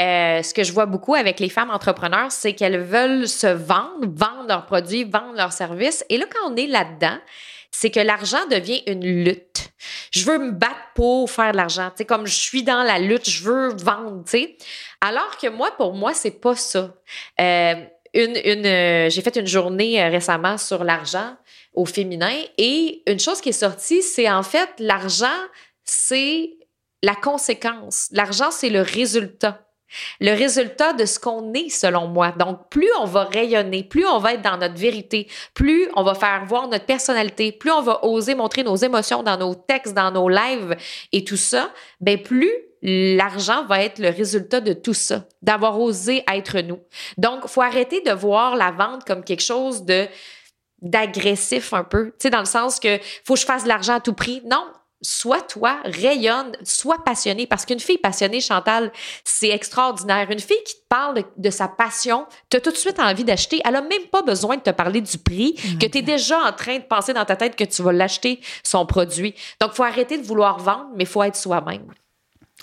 euh, 0.00 0.42
ce 0.42 0.52
que 0.52 0.64
je 0.64 0.72
vois 0.72 0.86
beaucoup 0.86 1.14
avec 1.14 1.38
les 1.38 1.48
femmes 1.48 1.70
entrepreneurs, 1.70 2.32
c'est 2.32 2.54
qu'elles 2.54 2.80
veulent 2.80 3.28
se 3.28 3.46
vendre, 3.46 4.06
vendre 4.12 4.46
leurs 4.48 4.66
produits, 4.66 5.04
vendre 5.04 5.34
leurs 5.36 5.52
services. 5.52 6.04
Et 6.08 6.18
là, 6.18 6.26
quand 6.32 6.52
on 6.52 6.56
est 6.56 6.66
là-dedans, 6.66 7.18
c'est 7.70 7.90
que 7.90 8.00
l'argent 8.00 8.44
devient 8.50 8.82
une 8.86 9.04
lutte. 9.04 9.70
Je 10.12 10.24
veux 10.24 10.38
me 10.38 10.50
battre 10.50 10.74
pour 10.94 11.30
faire 11.30 11.52
de 11.52 11.56
l'argent. 11.56 11.90
Tu 11.90 11.98
sais, 11.98 12.04
comme 12.04 12.26
je 12.26 12.34
suis 12.34 12.62
dans 12.62 12.82
la 12.82 12.98
lutte, 12.98 13.28
je 13.28 13.44
veux 13.44 13.68
vendre, 13.74 14.24
tu 14.24 14.30
sais. 14.30 14.56
Alors 15.00 15.36
que 15.36 15.48
moi, 15.48 15.70
pour 15.76 15.94
moi, 15.94 16.14
c'est 16.14 16.40
pas 16.40 16.56
ça. 16.56 16.92
Euh, 17.40 17.74
une, 18.14 18.66
euh, 18.66 19.10
j'ai 19.10 19.22
fait 19.22 19.36
une 19.36 19.46
journée 19.46 20.02
euh, 20.02 20.08
récemment 20.08 20.58
sur 20.58 20.84
l'argent 20.84 21.36
au 21.74 21.84
féminin 21.84 22.32
et 22.56 23.02
une 23.06 23.20
chose 23.20 23.40
qui 23.40 23.50
est 23.50 23.52
sortie, 23.52 24.02
c'est 24.02 24.30
en 24.30 24.42
fait 24.42 24.68
l'argent, 24.78 25.26
c'est 25.84 26.50
la 27.02 27.14
conséquence. 27.14 28.08
L'argent, 28.12 28.50
c'est 28.50 28.70
le 28.70 28.82
résultat. 28.82 29.64
Le 30.20 30.32
résultat 30.32 30.92
de 30.92 31.06
ce 31.06 31.18
qu'on 31.18 31.54
est, 31.54 31.70
selon 31.70 32.08
moi. 32.08 32.32
Donc, 32.32 32.68
plus 32.68 32.90
on 33.00 33.06
va 33.06 33.24
rayonner, 33.24 33.84
plus 33.84 34.06
on 34.06 34.18
va 34.18 34.34
être 34.34 34.42
dans 34.42 34.58
notre 34.58 34.74
vérité, 34.74 35.28
plus 35.54 35.88
on 35.96 36.02
va 36.02 36.14
faire 36.14 36.44
voir 36.44 36.68
notre 36.68 36.84
personnalité, 36.84 37.52
plus 37.52 37.70
on 37.70 37.80
va 37.80 38.04
oser 38.04 38.34
montrer 38.34 38.64
nos 38.64 38.76
émotions 38.76 39.22
dans 39.22 39.38
nos 39.38 39.54
textes, 39.54 39.94
dans 39.94 40.10
nos 40.10 40.28
lives 40.28 40.76
et 41.12 41.24
tout 41.24 41.38
ça, 41.38 41.70
ben 42.00 42.22
plus 42.22 42.52
l'argent 42.82 43.64
va 43.66 43.82
être 43.82 43.98
le 43.98 44.10
résultat 44.10 44.60
de 44.60 44.72
tout 44.72 44.94
ça, 44.94 45.24
d'avoir 45.42 45.80
osé 45.80 46.24
être 46.32 46.60
nous. 46.60 46.80
Donc, 47.16 47.46
faut 47.46 47.62
arrêter 47.62 48.00
de 48.00 48.12
voir 48.12 48.56
la 48.56 48.70
vente 48.70 49.04
comme 49.04 49.24
quelque 49.24 49.42
chose 49.42 49.84
de 49.84 50.06
d'agressif 50.80 51.72
un 51.72 51.82
peu, 51.82 52.10
tu 52.10 52.14
sais, 52.20 52.30
dans 52.30 52.38
le 52.38 52.44
sens 52.44 52.78
que 52.78 53.00
faut 53.24 53.34
que 53.34 53.40
je 53.40 53.46
fasse 53.46 53.64
de 53.64 53.68
l'argent 53.68 53.94
à 53.94 54.00
tout 54.00 54.12
prix. 54.12 54.42
Non, 54.44 54.64
sois 55.00 55.40
toi, 55.40 55.80
rayonne, 55.84 56.52
sois 56.64 57.02
passionné. 57.04 57.46
Parce 57.46 57.64
qu'une 57.64 57.80
fille 57.80 57.98
passionnée, 57.98 58.40
Chantal, 58.40 58.92
c'est 59.24 59.48
extraordinaire. 59.48 60.30
Une 60.30 60.40
fille 60.40 60.62
qui 60.64 60.74
te 60.74 60.86
parle 60.88 61.16
de, 61.16 61.24
de 61.36 61.50
sa 61.50 61.68
passion, 61.68 62.26
tu 62.50 62.56
as 62.56 62.60
tout 62.60 62.70
de 62.70 62.76
suite 62.76 62.98
envie 62.98 63.24
d'acheter. 63.24 63.60
Elle 63.64 63.76
a 63.76 63.82
même 63.82 64.06
pas 64.10 64.22
besoin 64.22 64.56
de 64.56 64.62
te 64.62 64.70
parler 64.70 65.00
du 65.00 65.18
prix, 65.18 65.54
que 65.80 65.86
tu 65.86 65.98
es 65.98 66.02
déjà 66.02 66.38
en 66.40 66.52
train 66.52 66.78
de 66.78 66.84
penser 66.84 67.12
dans 67.12 67.24
ta 67.24 67.36
tête 67.36 67.56
que 67.56 67.64
tu 67.64 67.82
vas 67.82 67.92
l'acheter, 67.92 68.40
son 68.62 68.86
produit. 68.86 69.34
Donc, 69.60 69.72
faut 69.72 69.84
arrêter 69.84 70.18
de 70.18 70.24
vouloir 70.24 70.58
vendre, 70.58 70.90
mais 70.96 71.04
faut 71.04 71.22
être 71.22 71.36
soi-même. 71.36 71.92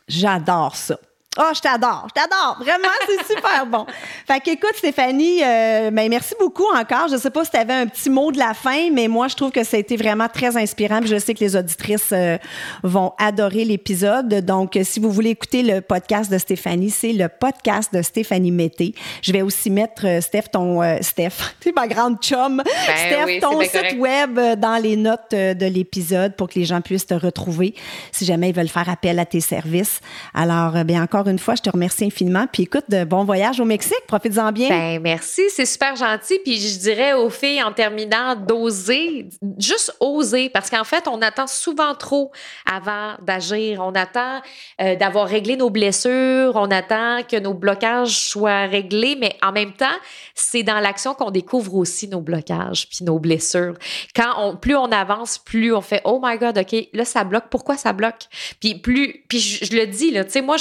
J'adore 0.07 0.75
ça. 0.75 0.99
Oh, 1.37 1.51
je 1.53 1.59
t'adore, 1.59 2.07
je 2.07 2.21
t'adore. 2.21 2.57
Vraiment, 2.61 2.87
c'est 3.05 3.33
super 3.35 3.65
bon. 3.65 3.85
Fait 4.25 4.39
qu'écoute, 4.39 4.71
Stéphanie, 4.75 5.43
euh, 5.43 5.91
ben, 5.91 6.09
merci 6.09 6.33
beaucoup 6.39 6.67
encore. 6.73 7.09
Je 7.09 7.17
sais 7.17 7.29
pas 7.29 7.43
si 7.43 7.51
tu 7.51 7.57
avais 7.57 7.73
un 7.73 7.87
petit 7.87 8.09
mot 8.09 8.31
de 8.31 8.37
la 8.37 8.53
fin, 8.53 8.89
mais 8.91 9.09
moi, 9.09 9.27
je 9.27 9.35
trouve 9.35 9.51
que 9.51 9.65
ça 9.65 9.75
a 9.75 9.79
été 9.81 9.97
vraiment 9.97 10.29
très 10.29 10.55
inspirant. 10.55 11.01
Puis 11.01 11.09
je 11.09 11.17
sais 11.17 11.33
que 11.33 11.41
les 11.41 11.57
auditrices 11.57 12.13
euh, 12.13 12.37
vont 12.83 13.11
adorer 13.17 13.65
l'épisode. 13.65 14.45
Donc, 14.45 14.79
si 14.83 15.01
vous 15.01 15.11
voulez 15.11 15.31
écouter 15.31 15.61
le 15.61 15.81
podcast 15.81 16.31
de 16.31 16.37
Stéphanie, 16.37 16.89
c'est 16.89 17.11
le 17.11 17.27
podcast 17.27 17.93
de 17.93 18.01
Stéphanie 18.01 18.51
Mété. 18.51 18.95
Je 19.21 19.33
vais 19.33 19.41
aussi 19.41 19.69
mettre, 19.69 20.07
euh, 20.07 20.21
Steph, 20.21 20.43
ton... 20.53 20.81
Steph, 21.01 21.33
tu 21.59 21.73
ma 21.73 21.87
grande 21.87 22.17
chum. 22.21 22.63
Ben, 22.63 22.95
Steph, 22.95 23.25
oui, 23.25 23.39
ton 23.41 23.59
site 23.59 23.73
correct. 23.73 23.99
web 23.99 24.39
dans 24.57 24.81
les 24.81 24.95
notes 24.95 25.31
de 25.31 25.65
l'épisode 25.65 26.37
pour 26.37 26.47
que 26.47 26.57
les 26.57 26.65
gens 26.65 26.79
puissent 26.79 27.07
te 27.07 27.13
retrouver 27.13 27.75
si 28.13 28.23
jamais 28.23 28.49
ils 28.49 28.55
veulent 28.55 28.69
faire 28.69 28.87
appel 28.87 29.19
à 29.19 29.25
tes 29.25 29.41
services. 29.41 29.99
Alors, 30.33 30.85
bien 30.85 31.03
encore 31.03 31.24
une 31.27 31.39
fois, 31.39 31.55
je 31.55 31.61
te 31.61 31.69
remercie 31.69 32.05
infiniment. 32.05 32.47
Puis 32.51 32.63
écoute, 32.63 32.85
de 32.89 33.03
bon 33.03 33.23
voyage 33.23 33.59
au 33.59 33.65
Mexique. 33.65 33.93
Profites-en 34.07 34.51
bien. 34.51 34.69
Ben, 34.69 35.01
merci, 35.01 35.43
c'est 35.49 35.65
super 35.65 35.95
gentil. 35.95 36.39
Puis 36.43 36.59
je 36.59 36.79
dirais 36.79 37.13
aux 37.13 37.29
filles 37.29 37.63
en 37.63 37.71
terminant 37.71 38.35
d'oser, 38.35 39.29
juste 39.57 39.95
oser, 39.99 40.49
parce 40.49 40.69
qu'en 40.69 40.83
fait, 40.83 41.07
on 41.07 41.21
attend 41.21 41.47
souvent 41.47 41.95
trop 41.95 42.31
avant 42.65 43.13
d'agir. 43.21 43.81
On 43.81 43.93
attend 43.93 44.41
euh, 44.81 44.95
d'avoir 44.95 45.27
réglé 45.27 45.55
nos 45.55 45.69
blessures, 45.69 46.55
on 46.55 46.71
attend 46.71 47.21
que 47.23 47.39
nos 47.39 47.53
blocages 47.53 48.17
soient 48.29 48.65
réglés, 48.65 49.17
mais 49.19 49.35
en 49.41 49.51
même 49.51 49.73
temps, 49.73 49.85
c'est 50.33 50.63
dans 50.63 50.79
l'action 50.79 51.13
qu'on 51.13 51.31
découvre 51.31 51.75
aussi 51.75 52.07
nos 52.07 52.21
blocages 52.21 52.87
puis 52.89 53.03
nos 53.03 53.19
blessures. 53.19 53.75
Quand 54.15 54.55
plus 54.57 54.75
on 54.75 54.91
avance, 54.91 55.37
plus 55.37 55.73
on 55.73 55.81
fait 55.81 56.01
oh 56.05 56.19
my 56.23 56.37
god, 56.37 56.57
ok, 56.57 56.87
là 56.93 57.05
ça 57.05 57.23
bloque. 57.23 57.45
Pourquoi 57.49 57.77
ça 57.77 57.93
bloque? 57.93 58.27
Puis 58.59 58.75
plus, 58.75 59.23
puis 59.27 59.39
je, 59.39 59.65
je 59.65 59.75
le 59.75 59.87
dis 59.87 60.11
là, 60.11 60.23
tu 60.23 60.31
sais, 60.31 60.41
moi 60.41 60.57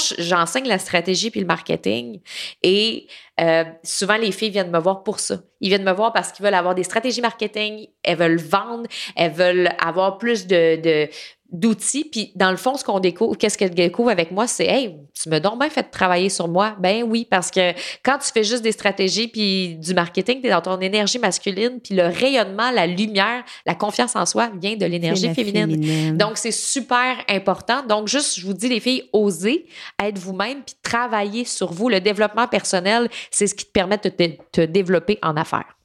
la 0.63 0.79
stratégie 0.79 1.29
puis 1.29 1.41
le 1.41 1.45
marketing. 1.45 2.19
Et 2.63 3.07
euh, 3.41 3.63
souvent, 3.83 4.15
les 4.15 4.31
filles 4.31 4.49
viennent 4.49 4.71
me 4.71 4.79
voir 4.79 5.03
pour 5.03 5.19
ça. 5.19 5.39
Ils 5.59 5.69
viennent 5.69 5.83
me 5.83 5.91
voir 5.91 6.13
parce 6.13 6.31
qu'ils 6.31 6.45
veulent 6.45 6.53
avoir 6.53 6.75
des 6.75 6.83
stratégies 6.83 7.21
marketing, 7.21 7.87
elles 8.03 8.17
veulent 8.17 8.39
vendre, 8.39 8.87
elles 9.15 9.31
veulent 9.31 9.69
avoir 9.79 10.17
plus 10.17 10.47
de, 10.47 10.81
de 10.81 11.09
d'outils. 11.51 12.05
Puis, 12.05 12.31
dans 12.35 12.51
le 12.51 12.57
fond, 12.57 12.75
ce 12.75 12.83
qu'on 12.83 12.99
découvre, 12.99 13.37
qu'est-ce 13.37 13.57
qu'elles 13.57 13.73
découvrent 13.73 14.09
avec 14.09 14.31
moi, 14.31 14.47
c'est 14.47 14.65
Hey, 14.65 14.95
tu 15.13 15.29
me 15.29 15.39
donc 15.39 15.59
bien 15.59 15.69
fait 15.69 15.83
travailler 15.83 16.29
sur 16.29 16.47
moi. 16.47 16.75
Ben 16.79 17.03
oui, 17.03 17.27
parce 17.29 17.51
que 17.51 17.71
quand 18.03 18.17
tu 18.17 18.31
fais 18.31 18.43
juste 18.43 18.63
des 18.63 18.71
stratégies 18.71 19.27
puis 19.27 19.75
du 19.75 19.93
marketing, 19.93 20.41
tu 20.41 20.47
es 20.47 20.49
dans 20.49 20.61
ton 20.61 20.79
énergie 20.79 21.19
masculine, 21.19 21.79
puis 21.81 21.95
le 21.95 22.07
rayonnement, 22.07 22.71
la 22.71 22.87
lumière, 22.87 23.43
la 23.65 23.75
confiance 23.75 24.15
en 24.15 24.25
soi 24.25 24.49
vient 24.59 24.75
de 24.75 24.85
l'énergie 24.85 25.33
féminine. 25.33 25.71
féminine. 25.71 26.17
Donc, 26.17 26.37
c'est 26.37 26.51
super 26.51 27.17
important. 27.29 27.83
Donc, 27.87 28.07
juste, 28.07 28.39
je 28.39 28.45
vous 28.45 28.53
dis, 28.53 28.67
les 28.67 28.79
filles, 28.79 29.03
osez 29.13 29.67
être 30.03 30.17
vous-même 30.17 30.63
puis 30.65 30.75
travailler 30.81 31.45
sur 31.45 31.71
vous. 31.71 31.89
Le 31.89 31.99
développement 32.01 32.47
personnel, 32.47 33.07
c'est 33.31 33.47
ce 33.47 33.55
qui 33.55 33.65
te 33.65 33.71
permet 33.71 33.97
de 33.97 34.09
te, 34.09 34.23
te 34.51 34.61
développer 34.61 35.19
en 35.21 35.37
affaires. 35.37 35.77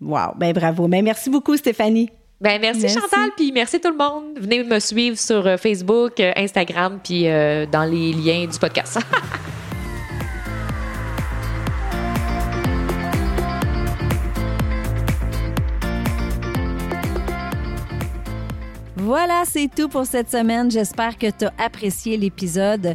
Wow. 0.00 0.34
Ben 0.36 0.52
bravo. 0.52 0.88
Ben 0.88 1.04
merci 1.04 1.28
beaucoup, 1.30 1.56
Stéphanie. 1.56 2.10
Ben 2.40 2.58
merci, 2.58 2.80
Merci. 2.82 2.98
Chantal, 2.98 3.30
puis 3.36 3.52
merci 3.52 3.78
tout 3.78 3.90
le 3.90 3.98
monde. 3.98 4.38
Venez 4.38 4.64
me 4.64 4.78
suivre 4.78 5.18
sur 5.18 5.46
euh, 5.46 5.58
Facebook, 5.58 6.18
euh, 6.20 6.32
Instagram, 6.36 6.98
puis 7.04 7.28
euh, 7.28 7.66
dans 7.66 7.84
les 7.84 8.14
liens 8.14 8.46
du 8.46 8.58
podcast. 8.58 8.98
Voilà, 18.96 19.42
c'est 19.44 19.68
tout 19.74 19.88
pour 19.88 20.06
cette 20.06 20.30
semaine. 20.30 20.70
J'espère 20.70 21.18
que 21.18 21.26
tu 21.30 21.44
as 21.44 21.52
apprécié 21.58 22.16
l'épisode. 22.16 22.94